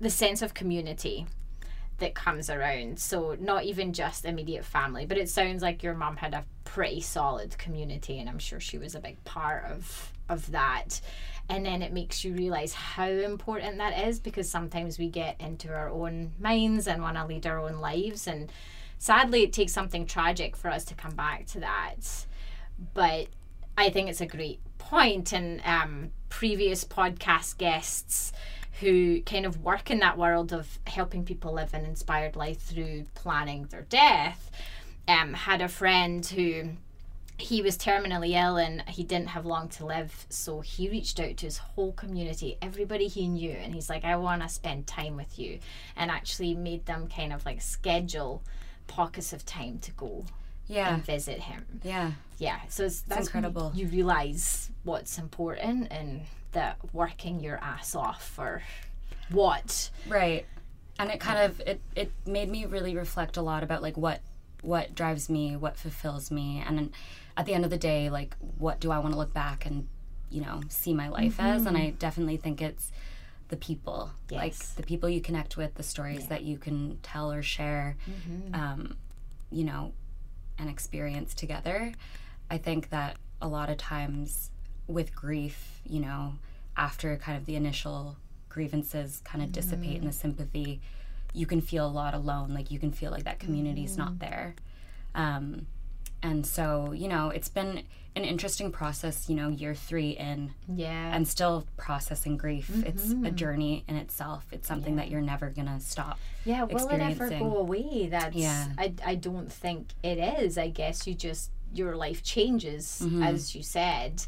[0.00, 1.26] the sense of community
[1.98, 2.98] that comes around.
[2.98, 7.02] So not even just immediate family, but it sounds like your mom had a pretty
[7.02, 11.02] solid community and I'm sure she was a big part of of that.
[11.50, 15.68] And then it makes you realize how important that is because sometimes we get into
[15.68, 18.50] our own minds and want to lead our own lives and
[18.98, 22.24] sadly it takes something tragic for us to come back to that.
[22.94, 23.26] But
[23.76, 25.32] I think it's a great point.
[25.34, 28.32] and um previous podcast guests
[28.80, 33.04] who kind of work in that world of helping people live an inspired life through
[33.14, 34.50] planning their death
[35.08, 36.70] um, had a friend who
[37.38, 41.36] he was terminally ill and he didn't have long to live so he reached out
[41.38, 45.16] to his whole community everybody he knew and he's like i want to spend time
[45.16, 45.58] with you
[45.96, 48.42] and actually made them kind of like schedule
[48.86, 50.24] pockets of time to go
[50.68, 50.94] Yeah.
[50.94, 52.12] and visit him Yeah.
[52.38, 53.72] yeah so it's, that's when incredible.
[53.74, 58.62] you realize what's important and that working your ass off for
[59.30, 60.46] what Right.
[60.98, 64.20] And it kind of it it made me really reflect a lot about like what
[64.62, 66.92] what drives me, what fulfills me, and then
[67.36, 69.88] at the end of the day, like what do I want to look back and
[70.30, 71.66] you know see my life as?
[71.66, 71.96] And I mm-hmm.
[71.98, 72.90] definitely think it's
[73.48, 77.42] the people, like the people you connect with, the stories that you can tell or
[77.42, 78.54] share, mm-hmm.
[78.54, 78.96] um,
[79.50, 79.92] you know,
[80.58, 81.92] and experience together.
[82.50, 84.50] I think that a lot of times
[84.86, 86.34] with grief, you know,
[86.76, 88.16] after kind of the initial
[88.48, 90.20] grievances kind of dissipate and the mm-hmm.
[90.20, 90.80] sympathy,
[91.32, 92.52] you can feel a lot alone.
[92.54, 94.54] Like you can feel like that community's not there.
[95.14, 95.66] Um,
[96.22, 97.82] and so, you know, it's been
[98.14, 101.14] an interesting process, you know, year three in Yeah.
[101.14, 102.70] and still processing grief.
[102.86, 104.44] It's a journey in itself.
[104.52, 106.18] It's something that you're never gonna stop.
[106.44, 108.08] Yeah, will it ever go away?
[108.08, 108.68] That's Yeah.
[108.78, 110.58] I I don't think it is.
[110.58, 113.22] I guess you just your life changes Mm-hmm.
[113.22, 114.22] as you said,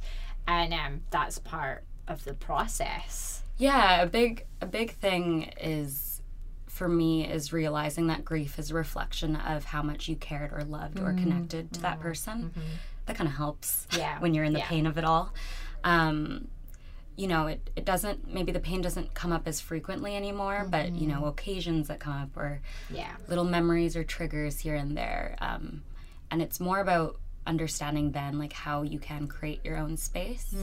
[0.49, 3.43] and um, that's part of the process.
[3.59, 6.04] Yeah, a big a big thing is
[6.75, 10.65] for me is realizing that grief is a reflection of how much you cared or
[10.65, 12.53] loved or connected to that person.
[13.07, 14.67] That kind of helps Yeah, when you're in the yeah.
[14.69, 15.33] pain of it all.
[15.85, 16.49] Um,
[17.17, 20.93] you know, it, it doesn't maybe the pain doesn't come up as frequently anymore, but
[20.97, 22.61] you know, occasions that come up or
[22.91, 23.13] Yeah.
[23.29, 25.37] little memories or triggers here and there.
[25.41, 25.85] Um,
[26.33, 30.55] and it's more about understanding then like how you can create your own space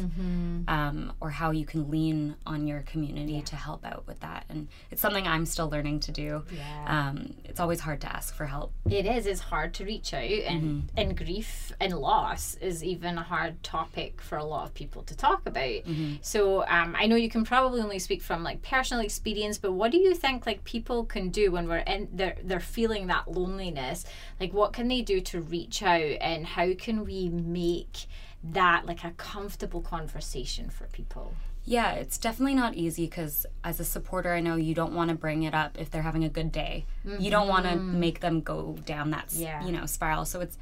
[0.68, 4.68] um, or how you can lean on your community to help out with that and
[4.90, 7.10] it's something i'm still learning to do Yeah.
[7.10, 9.26] um, it's always hard to ask for help It is.
[9.26, 10.80] It's hard to reach out, and Mm-hmm.
[10.98, 15.16] and grief and loss is even a hard topic for a lot of people to
[15.16, 15.64] talk about.
[15.64, 16.16] Mm-hmm.
[16.22, 19.92] So um, I know you can probably only speak from like personal experience, but what
[19.92, 24.06] do you think like people can do when we're in they're they're feeling that loneliness?
[24.40, 28.06] Like what can they do to reach out, and how can we make
[28.44, 31.34] that like a comfortable conversation for people?
[31.64, 35.16] yeah it's definitely not easy because as a supporter i know you don't want to
[35.16, 36.86] bring it up if they're having a good day
[37.20, 39.64] you don't want to make them go down that Yeah.
[39.64, 40.58] you know spiral so it's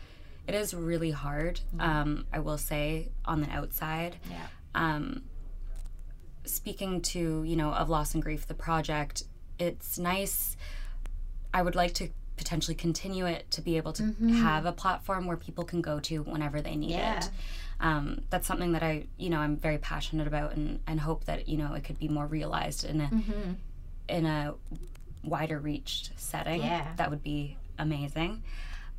[0.45, 4.47] it is really hard um, i will say on the outside Yeah.
[4.75, 5.23] um,
[6.43, 9.23] speaking to you know of loss and grief the project
[9.57, 10.57] it's nice
[11.53, 14.13] i would like to potentially continue it to be able to
[14.47, 17.17] have a platform where people can go to whenever they need Yeah.
[17.19, 17.29] it.
[17.81, 21.47] Um, that's something that i you know i'm very passionate about and, and hope that
[21.49, 23.09] you know it could be more realized in a
[24.07, 24.55] in a
[25.23, 26.61] wider reached setting.
[26.61, 26.87] Yeah.
[26.95, 28.43] that would be amazing.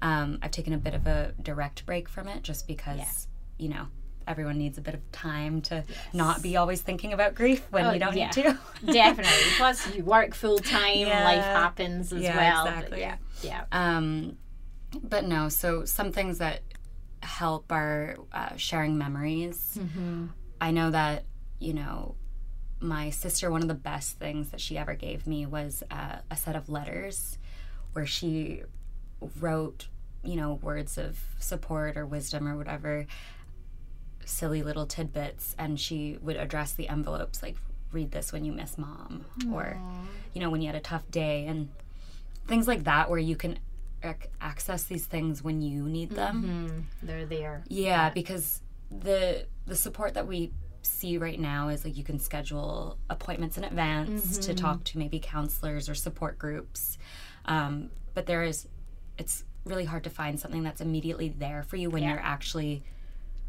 [0.02, 3.26] Um, i've taken a bit of a direct break from it just because
[3.58, 3.86] you know
[4.26, 7.92] everyone needs a bit of time to not be always thinking about grief when Oh,
[7.92, 8.26] you don't yeah.
[8.26, 8.58] need to
[8.92, 9.52] Definitely.
[9.56, 10.98] Plus, you work full time.
[10.98, 11.24] Yeah.
[11.24, 12.82] Life happens as Yeah, well.
[12.90, 12.98] but.
[12.98, 13.16] Yeah.
[13.42, 13.64] Yeah.
[13.72, 14.36] Um,
[15.02, 16.62] but no, so some things that
[17.22, 19.78] help are uh, sharing memories.
[20.60, 21.24] I know that,
[21.58, 22.16] you know,
[22.80, 26.36] my sister, one of the best things that she ever gave me was uh, a
[26.36, 27.38] set of letters
[27.92, 28.62] where she
[29.38, 29.88] wrote,
[30.24, 33.06] you know, words of support or wisdom or whatever,
[34.24, 35.54] silly little tidbits.
[35.58, 37.56] And she would address the envelopes like,
[37.92, 39.76] read this when you miss mom, or,
[40.32, 41.46] you know, when you had a tough day.
[41.46, 41.68] And
[42.46, 43.58] things like that where you can
[44.04, 46.86] ac- access these things when you need them.
[47.02, 47.64] They're there.
[47.68, 50.52] Yeah, because the the support that we
[50.82, 55.20] see right now is like you can schedule appointments in advance to talk to maybe
[55.20, 56.96] counselors or support groups.
[57.44, 58.66] Um, but there is
[59.18, 62.10] it's really hard to find something that's immediately there for you when Yeah.
[62.12, 62.82] you're actually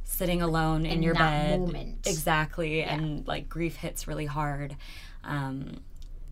[0.03, 1.59] sitting alone in, In your bed.
[1.61, 2.07] moment.
[2.07, 4.75] exactly and like grief hits really hard.
[5.23, 5.81] Um,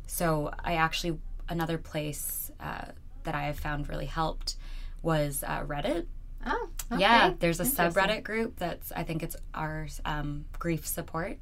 [0.08, 2.86] so i actually another place uh,
[3.24, 4.56] that i have found really helped
[5.04, 6.08] was uh, reddit.
[6.46, 7.02] Oh, okay.
[7.02, 11.38] yeah there's a subreddit group that's i think it's ours um, grief support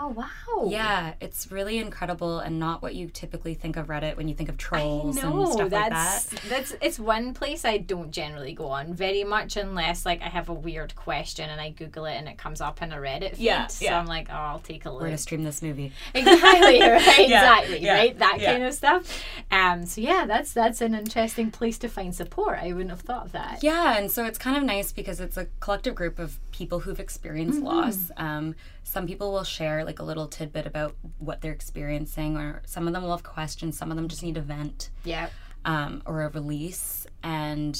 [0.00, 0.68] Oh, wow.
[0.68, 4.48] yeah it's really incredible and not what you typically think of reddit when you think
[4.48, 8.68] of trolls No, and stuff like that that's it's one place I don't generally go
[8.68, 12.28] on very much unless like I have a weird question and I Google it and
[12.28, 13.40] it comes up in a Reddit feed.
[13.40, 13.98] Yeah, So yeah.
[13.98, 15.00] I'm like, oh, I'll take a look.
[15.00, 19.84] we're gonna stream this movie exactly right exactly yeah, right that kind of stuff um
[19.86, 23.32] so yeah that's that's an interesting place to find support i wouldn't have thought of
[23.32, 26.80] that Yeah, and so it's kind of nice because it's a collective group of people
[26.80, 28.10] who've experienced loss.
[28.16, 32.86] Um, some people will share like a little tidbit about what they're experiencing, or some
[32.86, 33.76] of them will have questions.
[33.76, 35.28] Some of them just need a vent yeah
[35.64, 37.74] um, or a release, and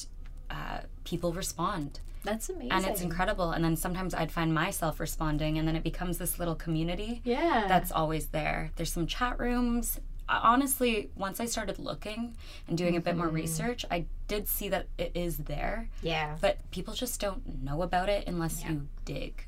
[0.51, 3.53] uh, people respond, that's amazing and it's incredible.
[3.53, 7.67] And then sometimes I'd find myself responding, and then it becomes this little community yeah
[7.69, 8.73] that's always there.
[8.77, 10.01] There's some chat rooms.
[10.31, 12.37] Honestly, once I started looking
[12.69, 16.59] and doing a bit more research, I did see that it is there yeah but
[16.71, 19.47] people just don't know about it unless you dig.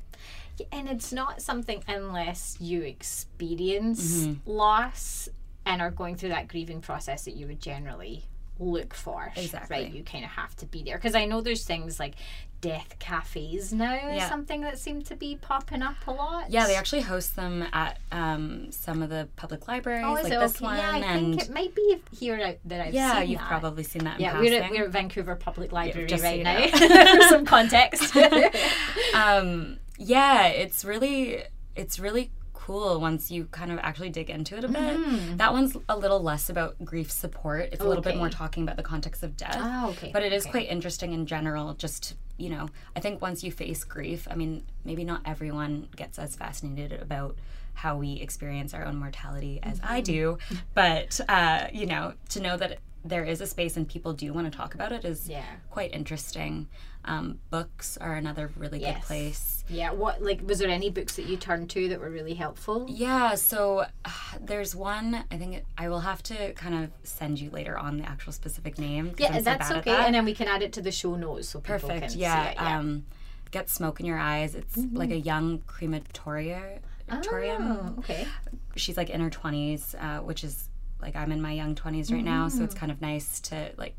[0.71, 4.49] And it's not something unless you experience Mm-hmm.
[4.49, 5.29] loss
[5.65, 8.25] and are going through that grieving process that you would generally
[8.59, 9.31] look for.
[9.35, 9.77] Exactly.
[9.77, 9.91] Right.
[9.93, 12.13] You kind of have to be there because I know there's things like
[12.61, 13.93] death cafes now.
[13.93, 14.29] Yeah.
[14.29, 16.51] something that seem to be popping up a lot.
[16.51, 20.33] Yeah, they actually host them at um, some of the public libraries, Oh, is like
[20.33, 20.65] it this okay?
[20.65, 20.77] one.
[20.77, 23.47] Yeah, I and think it might be here out- that I've yeah, seen you've that.
[23.49, 24.15] probably seen that.
[24.17, 26.67] In Yeah, we're at, we're at Vancouver Public Library so right you now
[27.15, 28.15] for some context.
[29.15, 31.43] um, yeah, it's really
[31.75, 35.37] it's really cool once you kind of actually dig into it a bit.
[35.37, 37.69] That one's a little less about grief support.
[37.71, 39.57] It's a little bit more talking about the context of death.
[39.59, 40.51] Oh, okay, But it is okay.
[40.51, 41.73] quite interesting in general.
[41.73, 46.17] Just you know, I think once you face grief, I mean, maybe not everyone gets
[46.19, 47.35] as fascinated about
[47.73, 49.93] how we experience our own mortality as Mm-hmm.
[49.93, 50.37] I do,
[50.73, 54.51] but uh, you know, to know that there is a space and people do want
[54.51, 55.43] to talk about it is Yeah.
[55.71, 56.67] quite interesting.
[57.03, 59.63] Um, books are another really good place.
[59.67, 59.91] yeah.
[59.91, 62.85] What like was there any books that you turned to that were really helpful?
[62.87, 64.09] Yeah, so uh,
[64.39, 65.23] there's one.
[65.31, 68.33] I think it, I will have to kind of send you later on the actual
[68.33, 69.13] specific name.
[69.17, 69.91] Yeah, I'm that's at okay.
[69.91, 70.05] that.
[70.05, 72.11] And then we can add it to the show notes so people Perfect.
[72.11, 72.43] can Yeah.
[72.43, 72.55] see it.
[72.57, 72.77] Yeah.
[72.79, 73.05] Um,
[73.49, 74.53] get smoke in your eyes.
[74.53, 76.79] It's like a young crematoria.
[77.11, 78.27] oh, okay.
[78.75, 80.69] She's like in her twenties, uh, which is
[81.01, 83.95] like I'm in my young twenties right now, so it's kind of nice to like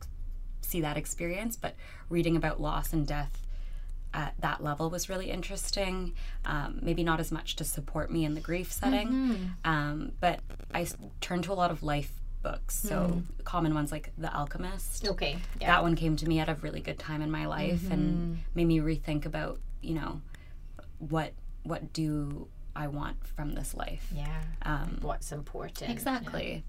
[0.61, 1.57] see that experience.
[1.57, 1.75] But
[2.09, 3.39] reading about loss and death
[4.15, 6.15] at that level was really interesting.
[6.45, 10.41] Um, maybe not as much to support me in the grief setting, um, but
[10.75, 12.13] I s- turned to a lot of life
[12.43, 12.75] books.
[12.77, 15.07] So common ones like The Alchemist.
[15.09, 15.39] Okay.
[15.61, 15.69] Yeah.
[15.69, 18.67] That one came to me at a really good time in my life and made
[18.67, 20.21] me rethink about you know
[20.99, 21.33] what
[21.65, 24.09] what do I want from this life.
[24.15, 24.43] yeah.
[24.63, 25.91] Um, What's important?
[25.91, 26.65] Exactly.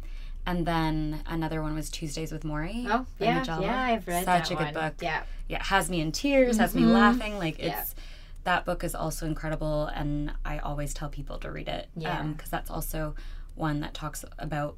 [0.46, 2.86] And then another one was Tuesdays with Morrie.
[2.90, 3.44] Oh, yeah.
[3.62, 4.74] Yeah, I've read Such that a good one.
[4.74, 4.94] book.
[5.02, 5.24] Yeah.
[5.48, 7.38] Yeah, has me in tears, has me laughing.
[7.38, 7.82] Like Yeah.
[7.82, 7.96] it's
[8.44, 11.88] that book is also incredible, and I always tell people to read it.
[11.96, 12.24] Yeah.
[12.24, 13.16] because that's also
[13.56, 14.76] one that talks about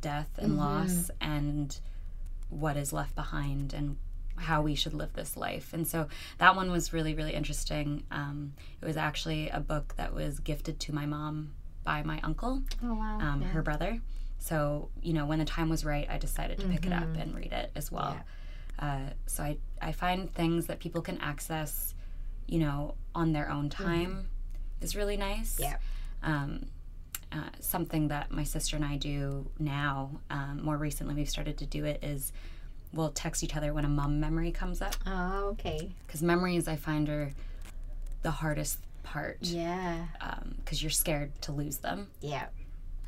[0.00, 1.78] death and loss and
[2.48, 3.96] what is left behind and
[4.36, 5.72] how we should live this life.
[5.72, 8.02] And so that one was really, really interesting.
[8.10, 11.52] Um, it was actually a book that was gifted to my mom
[11.84, 13.18] by my uncle Oh wow.
[13.20, 14.00] um, her brother.
[14.48, 17.20] So you know, when the time was right, I decided to pick it up Mm-hmm.
[17.22, 18.16] and read it as well.
[18.78, 21.94] Uh, so I I find things that people can access,
[22.46, 24.28] you know, on their own time
[24.82, 25.54] is really nice.
[25.54, 25.62] Mm-hmm.
[25.62, 25.76] Yeah.
[26.22, 26.66] Um,
[27.32, 31.66] uh, something that my sister and I do now, um, more recently, we've started to
[31.66, 32.32] do it is
[32.92, 35.90] we'll text each other when a mum memory comes up Oh, okay.
[36.06, 37.32] because memories I find are
[38.22, 40.04] the hardest part Yeah.
[40.58, 42.08] because you're scared to lose them.
[42.20, 42.46] Yeah.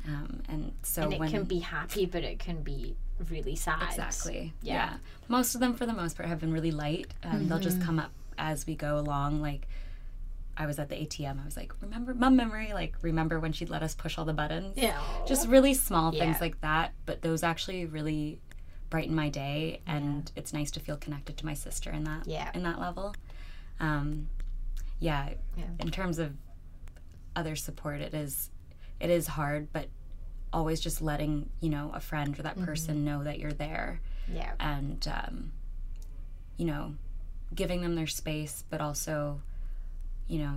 [0.07, 2.95] Um, and so And it when can be happy, but it can be
[3.29, 3.83] really sad.
[3.89, 4.53] Exactly.
[4.61, 4.73] Yeah.
[4.73, 4.93] Yeah.
[5.27, 7.07] Most of them, for the most part, have been really light.
[7.23, 7.63] Um, They'll Mm-hmm.
[7.63, 9.41] just come up as we go along.
[9.41, 9.67] Like,
[10.55, 11.41] I was at the ATM.
[11.41, 12.71] I was like, remember mom memory?
[12.73, 14.77] Like, remember when she'd let us push all the buttons?
[14.77, 14.99] Yeah.
[15.27, 16.23] Just really small Yeah.
[16.23, 16.93] things like that.
[17.05, 18.39] But those actually really
[18.89, 22.49] brighten my day, and it's nice to feel connected to my sister in that Yeah.
[22.53, 23.13] in that level.
[23.81, 24.29] Um,
[24.99, 25.33] yeah.
[25.57, 25.65] Yeah.
[25.79, 26.33] In terms of
[27.35, 28.49] other support, it is
[28.99, 29.89] it is hard, but
[30.57, 32.65] always just letting you know a friend or that Mm-hmm.
[32.65, 34.53] person know that you're there Yeah.
[34.59, 35.51] and um,
[36.57, 36.95] you know
[37.53, 39.39] giving them their space but also
[40.27, 40.53] you know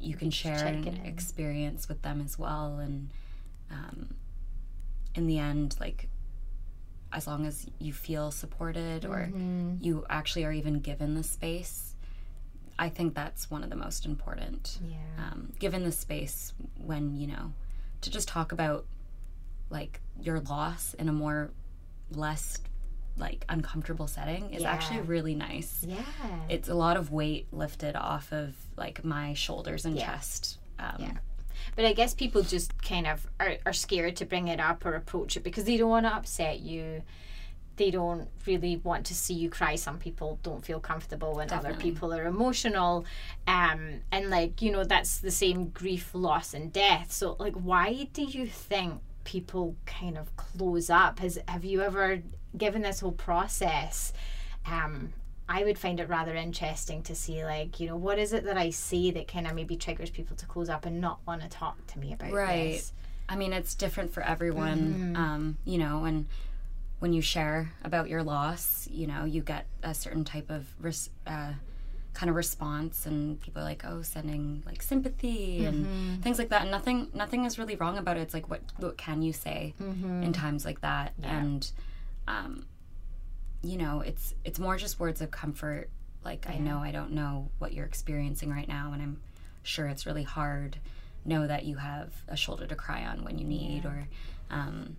[0.00, 3.08] you can share an experience with them as well and
[3.70, 4.14] um,
[5.14, 6.08] in the end like
[7.12, 9.76] as long as you feel supported or Mm-hmm.
[9.80, 11.94] you actually are even given the space
[12.78, 14.96] i think that's one of the most important Yeah.
[15.24, 17.52] um, given the space when you know
[18.00, 18.84] to just talk about
[19.72, 21.50] like your loss in a more
[22.10, 22.58] less
[23.16, 26.02] like uncomfortable setting is actually really nice Yeah.
[26.48, 30.06] it's a lot of weight lifted off of like my shoulders and Yeah.
[30.06, 31.12] chest um, Yeah.
[31.76, 34.94] But I guess people just kind of are, are scared to bring it up or
[34.94, 37.02] approach it because they don't want to upset you.
[37.76, 39.76] They don't really want to see you cry.
[39.76, 43.04] Some people don't feel comfortable when other people are emotional.
[43.46, 47.12] Um, and like, you know, that's the same grief, loss, and death.
[47.12, 51.18] So, like, why do you think people kind of close up?
[51.20, 52.22] Has Have you ever,
[52.56, 54.12] given this whole process,
[54.66, 55.12] um,
[55.48, 58.56] I would find it rather interesting to see, like, you know, what is it that
[58.56, 61.48] I say that kind of maybe triggers people to close up and not want to
[61.48, 62.72] talk to me about Right.
[62.72, 62.92] this?
[63.28, 65.16] I mean, it's different for everyone, Mm-hmm.
[65.16, 66.26] um, you know, and
[67.00, 71.10] when you share about your loss, you know, you get a certain type of res-
[71.26, 71.52] uh,
[72.14, 76.20] kind of response, and people are like, oh, sending like sympathy and Mm-hmm.
[76.22, 76.62] things like that.
[76.62, 78.20] And nothing, nothing is really wrong about it.
[78.20, 80.22] It's like, what, what can you say Mm-hmm.
[80.22, 81.14] in times like that?
[81.22, 81.70] And,
[82.28, 82.66] um,
[83.62, 85.88] you know, it's it's more just words of comfort.
[86.24, 89.20] Like, I know I don't know what you're experiencing right now, and I'm
[89.62, 90.78] sure it's really hard
[91.24, 94.08] know that you have a shoulder to cry on when you need or
[94.50, 94.96] um,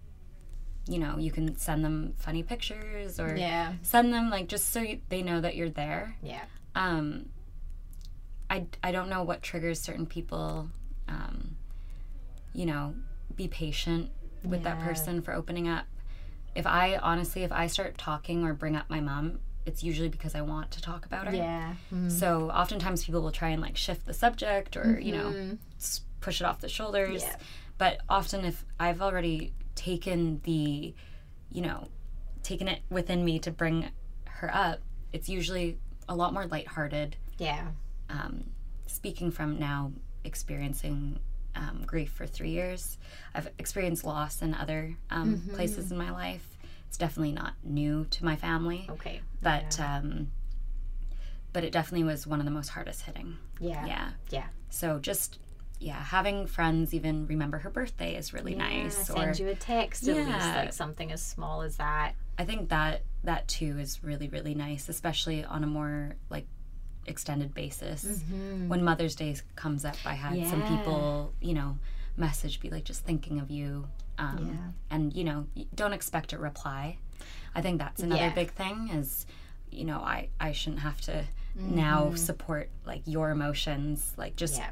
[0.88, 3.74] you know, you can send them funny pictures or Yeah.
[3.84, 6.16] send them like just so you, they know that you're there.
[6.24, 6.43] Yeah.
[6.76, 7.30] Um,
[8.49, 10.69] I, I don't know what triggers certain people,
[11.07, 11.55] um,
[12.53, 12.95] you know,
[13.36, 14.11] be patient
[14.43, 15.86] with that person for opening up.
[16.55, 20.36] If I honestly, if I start talking or bring up my mom, it's usually because
[20.36, 21.34] I want to talk about her.
[21.34, 21.74] Yeah.
[22.09, 25.57] So oftentimes people will try and like shift the subject or, you know,
[26.19, 27.24] push it off the shoulders.
[27.24, 27.36] Yeah.
[27.78, 30.93] But often if I've already taken the,
[31.51, 31.88] you know,
[32.43, 33.89] taken it within me to bring
[34.26, 35.78] her up, it's usually
[36.09, 37.15] a lot more lighthearted.
[37.37, 37.67] Yeah.
[38.09, 38.45] Um,
[38.87, 39.91] speaking from now
[40.23, 41.19] experiencing
[41.55, 42.97] um, grief for three years,
[43.35, 45.55] I've experienced loss in other um, Mm-hmm.
[45.55, 46.57] places in my life.
[46.87, 49.21] It's definitely not new to my family, Okay.
[49.41, 50.27] but um,
[51.51, 53.37] but it definitely was one of the most hardest hitting.
[53.59, 53.85] Yeah.
[53.85, 54.09] Yeah.
[54.29, 54.45] Yeah.
[54.69, 55.39] So just
[55.84, 58.95] yeah, having friends even remember her birthday is really nice.
[59.07, 62.15] Send Or you a text at least, like something as small as that.
[62.38, 66.47] I think that that too is really really nice, especially on a more like
[67.05, 68.23] extended basis.
[68.67, 71.77] When Mother's Day comes up, I had some people, you know,
[72.15, 73.88] message be like just thinking of you.
[74.17, 74.95] Um, Yeah.
[74.95, 76.97] and you know, don't expect a reply.
[77.55, 78.34] I think that's another Yeah.
[78.34, 79.25] big thing is
[79.69, 81.25] you know, I I shouldn't have to
[81.55, 84.69] now support like your emotions, like just Yeah.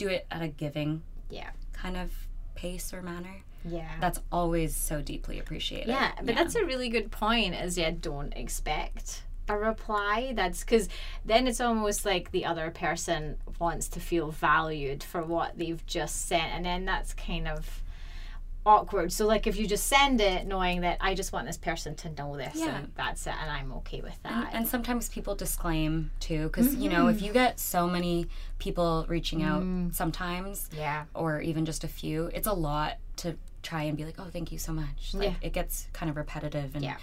[0.00, 1.50] Do it at a giving Yeah.
[1.72, 2.10] kind of
[2.54, 3.42] pace or manner.
[3.64, 3.90] Yeah.
[4.00, 5.88] That's always so deeply appreciated.
[5.88, 7.54] Yeah, but that's a really good point.
[7.54, 10.32] Is yeah, don't expect a reply.
[10.34, 10.88] That's because
[11.24, 16.26] then it's almost like the other person wants to feel valued for what they've just
[16.26, 17.82] sent, and then that's kind of
[18.66, 19.12] awkward.
[19.12, 22.10] So like if you just send it knowing that I just want this person to
[22.10, 22.76] know this, Yeah.
[22.76, 24.50] and that's it, and I'm okay with that.
[24.52, 27.26] and sometimes people disclaim too, because you know, if mm-hmm.
[27.26, 28.26] you get so many
[28.58, 29.94] people reaching out mm.
[29.94, 34.16] sometimes, yeah, or even just a few, it's a lot to try and be like,
[34.18, 35.14] oh, thank you so much.
[35.14, 35.34] Like Yeah.
[35.42, 36.96] it gets kind of repetitive, and Yeah.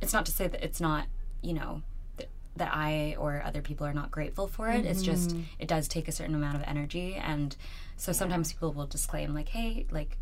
[0.00, 1.06] it's not to say that it's not,
[1.42, 1.82] you know,
[2.16, 4.84] th- that I or other people are not grateful for it.
[4.84, 5.42] It's just mm-hmm.
[5.60, 7.56] it does take a certain amount of energy, and
[7.96, 10.18] so sometimes people will disclaim like, hey, like,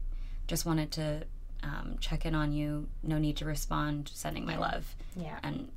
[0.51, 1.23] just wanted to
[1.63, 2.89] um, check in on you.
[3.05, 4.11] No need to respond.
[4.13, 4.85] Sending my love
[5.17, 5.39] yeah.
[5.45, 5.71] and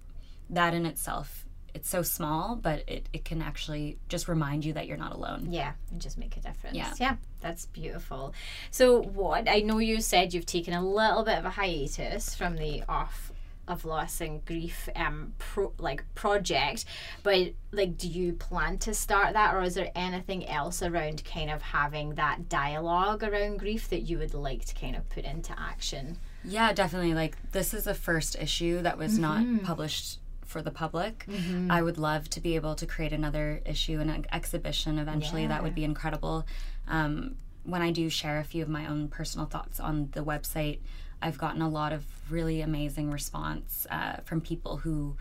[0.49, 1.45] that in itself
[1.76, 5.47] it's so small but it, it can actually just remind you that you're not alone
[5.49, 6.76] Yeah, and just make a difference.
[6.76, 7.15] Yeah, Yeah.
[7.41, 8.34] that's beautiful.
[8.71, 12.55] So, what I know you said you've taken a little bit of a hiatus from
[12.55, 13.32] the off
[13.68, 16.86] of loss and grief um pro, like project,
[17.24, 21.49] but like, do you plan to start that, or is there anything else around kind
[21.49, 25.57] of having that dialogue around grief that you would like to kind of put into
[25.59, 26.18] action?
[26.45, 31.26] yeah definitely like this is a first issue that was not published for the public.
[31.70, 35.47] I would love to be able to create another issue and an exhibition eventually.
[35.47, 36.45] That would be incredible.
[36.88, 40.80] Um, when i do share a few of my own personal thoughts on the website
[41.24, 45.15] i've gotten a lot of really amazing response uh, from people who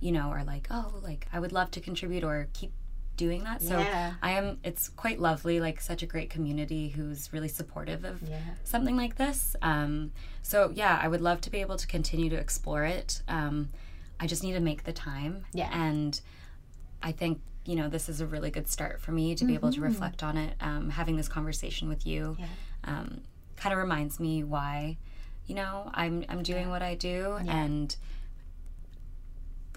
[0.00, 2.72] you know are like oh like i would love to contribute or keep
[3.16, 4.14] doing that so Yeah.
[4.22, 8.40] i am it's quite lovely like such a great community who's really supportive of Yeah.
[8.64, 10.10] something like this um,
[10.42, 13.70] so yeah i would love to be able to continue to explore it um,
[14.18, 15.70] i just need to make the time Yeah.
[15.72, 16.20] and
[17.02, 19.72] i think you know this is a really good start for me to be able
[19.72, 22.46] to reflect on it um, having this conversation with you Yeah.
[22.84, 23.20] um,
[23.56, 24.98] kind of reminds me why
[25.46, 27.96] you know i'm i'm doing what i do and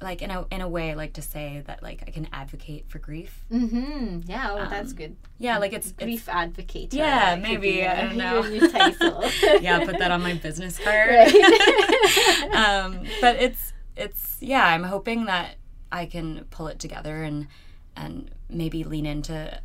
[0.01, 2.99] like in a in a way like to say that like i can advocate for
[2.99, 4.20] grief Mm-hmm.
[4.30, 5.15] Yeah, oh, that's good.
[5.39, 6.93] yeah like it's, it's Grief advocate.
[6.93, 8.43] Yeah, maybe, I don't know.
[8.43, 9.24] Your new title.
[9.61, 12.51] yeah put that on my business card Right.
[12.53, 15.55] um, but it's it's yeah i'm hoping that
[15.91, 17.47] i can pull it together and
[17.95, 19.59] and maybe lean into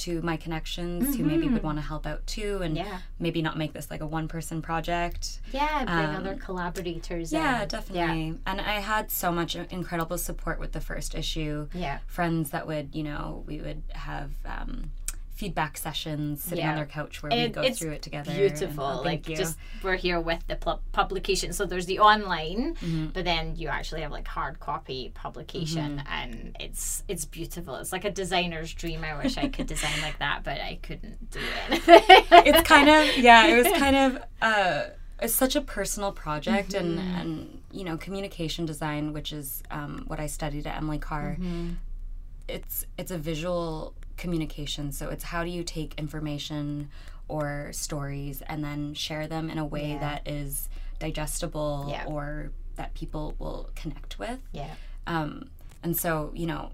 [0.00, 2.86] to my connections who maybe would want to help out too and Mm-hmm.
[2.86, 2.98] Yeah.
[3.18, 7.62] maybe not make this like a one person project Yeah, bring Um, other collaborators yeah
[7.62, 7.68] in.
[7.68, 11.98] definitely and i had so much incredible support with the first issue Yeah.
[12.06, 14.90] friends that would you know we would have um,
[15.40, 16.76] feedback sessions sitting on Yeah.
[16.76, 18.84] their couch where And we go through it together and- Beautiful.
[18.84, 19.36] oh, like you.
[19.42, 21.48] just we're here with the pu- publication.
[21.58, 23.06] So there's the online, Mm-hmm.
[23.14, 27.72] but then you actually have like hard copy publication, and it's it's beautiful.
[27.80, 29.00] It's like a designer's dream.
[29.10, 31.82] I wish I could design like that, but I couldn't do it.
[32.48, 34.08] it's kind of yeah it was kind of
[34.42, 34.82] uh
[35.24, 37.20] it's such a personal project and Mm-hmm.
[37.20, 41.68] and you know communication design which is um, what i studied at emily carr Mm-hmm.
[42.56, 46.88] it's it's a visual communication so it's how do you take information
[47.28, 49.98] or stories and then share them in a way Yeah.
[50.06, 50.68] that is
[50.98, 52.04] digestible Yeah.
[52.06, 54.74] or that people will connect with yeah.
[55.06, 55.50] um,
[55.82, 56.72] and so, you know,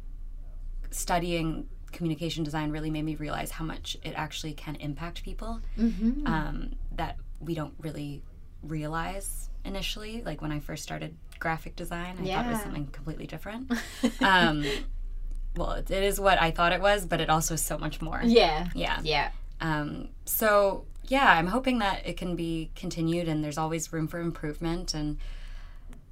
[0.91, 6.27] studying communication design really made me realize how much it actually can impact people Mm-hmm.
[6.27, 8.23] um, that we don't really
[8.63, 10.23] realize initially.
[10.25, 13.71] Like when I first started graphic design, I thought it was something completely different.
[14.21, 14.65] um,
[15.57, 18.21] well, it, is what I thought it was, but it also is so much more.
[18.25, 18.69] Yeah.
[18.75, 19.01] Yeah.
[19.03, 19.31] Yeah.
[19.61, 24.19] Um, so yeah, I'm hoping that it can be continued, and there's always room for
[24.21, 24.93] improvement.
[24.95, 25.19] And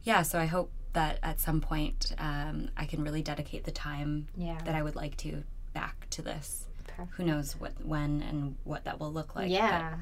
[0.04, 4.28] yeah, so I hope that at some point um, I can really dedicate the time
[4.36, 4.58] Yeah.
[4.64, 5.42] that I would like to
[5.72, 6.66] back to this.
[6.86, 7.16] Perfect.
[7.16, 9.46] Who knows what, when, and what that will look like.
[9.46, 9.94] but Yeah.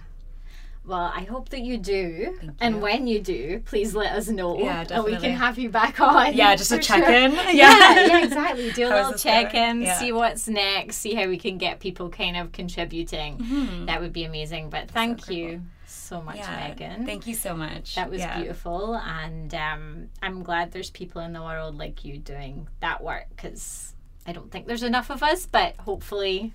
[0.84, 2.38] Well, I hope that you do.
[2.60, 4.58] And when you do, please let us know.
[4.58, 6.34] Yeah, And we can have you back on.
[6.34, 7.12] yeah, just a check sure.
[7.14, 7.32] in.
[7.56, 8.72] Yeah, yeah, exactly.
[8.72, 9.98] Do a little check in, Yeah.
[9.98, 13.38] see what's next, see how we can get people kind of contributing.
[13.38, 13.86] Mhm.
[13.86, 14.70] That would be amazing.
[14.70, 15.36] But thank incredible.
[15.52, 17.06] you so much, Yeah, Megan.
[17.06, 17.94] Thank you so much.
[17.94, 18.36] That was Yeah.
[18.38, 23.26] beautiful, and um, I'm glad there's people in the world like you doing that work
[23.36, 23.94] because
[24.26, 26.54] I don't think there's enough of us, but hopefully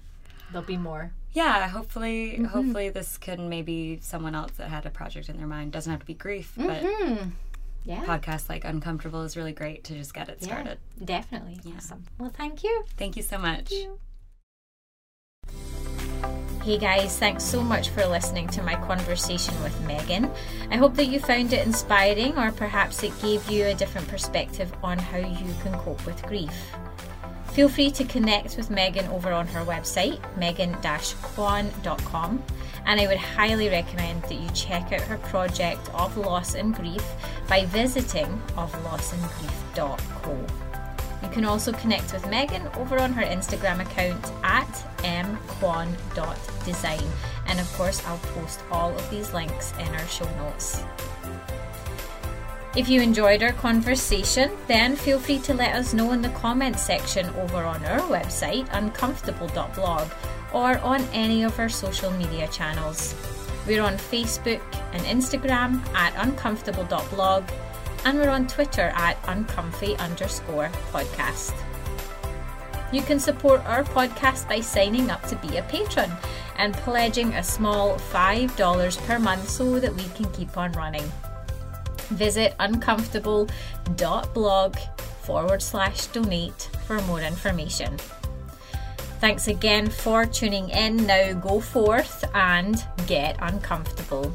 [0.52, 1.12] there'll be more.
[1.34, 2.46] Yeah, hopefully, Mm-hmm.
[2.46, 6.00] hopefully this can maybe someone else that had a project in their mind doesn't have
[6.00, 7.30] to be grief, but Hmm.
[7.86, 10.48] Yeah, podcast like Uncomfortable is really great to just get it Yeah.
[10.48, 10.80] started.
[11.04, 11.60] definitely.
[11.76, 12.04] Awesome.
[12.18, 12.84] Well, thank you.
[12.98, 13.72] Thank you so much.
[16.64, 20.30] Hey guys, thanks so much for listening to my conversation with Megan.
[20.70, 24.70] I hope that you found it inspiring or perhaps it gave you a different perspective
[24.84, 26.52] on how you can cope with grief.
[27.58, 32.44] Feel free to connect with Megan over on her website, megan-kwan.com,
[32.86, 37.04] and I would highly recommend that you check out her project of loss and grief
[37.50, 40.46] by visiting oflossandgrief.co.
[41.24, 47.10] You can also connect with Megan over on her Instagram account at mkwan.design.
[47.48, 50.84] And of course, I'll post all of these links in our show notes.
[52.78, 56.84] If you enjoyed our conversation, then feel free to let us know in the comments
[56.84, 60.08] section over on our website, uncomfortable.blog,
[60.54, 63.16] or on any of our social media channels.
[63.66, 64.62] We're on Facebook
[64.94, 67.46] and Instagram at uncomfortable.blog,
[68.06, 71.56] and we're on Twitter at uncomfy underscore podcast.
[72.94, 76.12] You can support our podcast by signing up to be a patron
[76.58, 81.12] and pledging a small $5 per month so that we can keep on running.
[82.10, 84.76] Visit uncomfortable.blog
[85.22, 87.98] forward slash donate for more information.
[89.20, 91.08] Thanks again for tuning in.
[91.08, 94.34] Now go forth and get uncomfortable.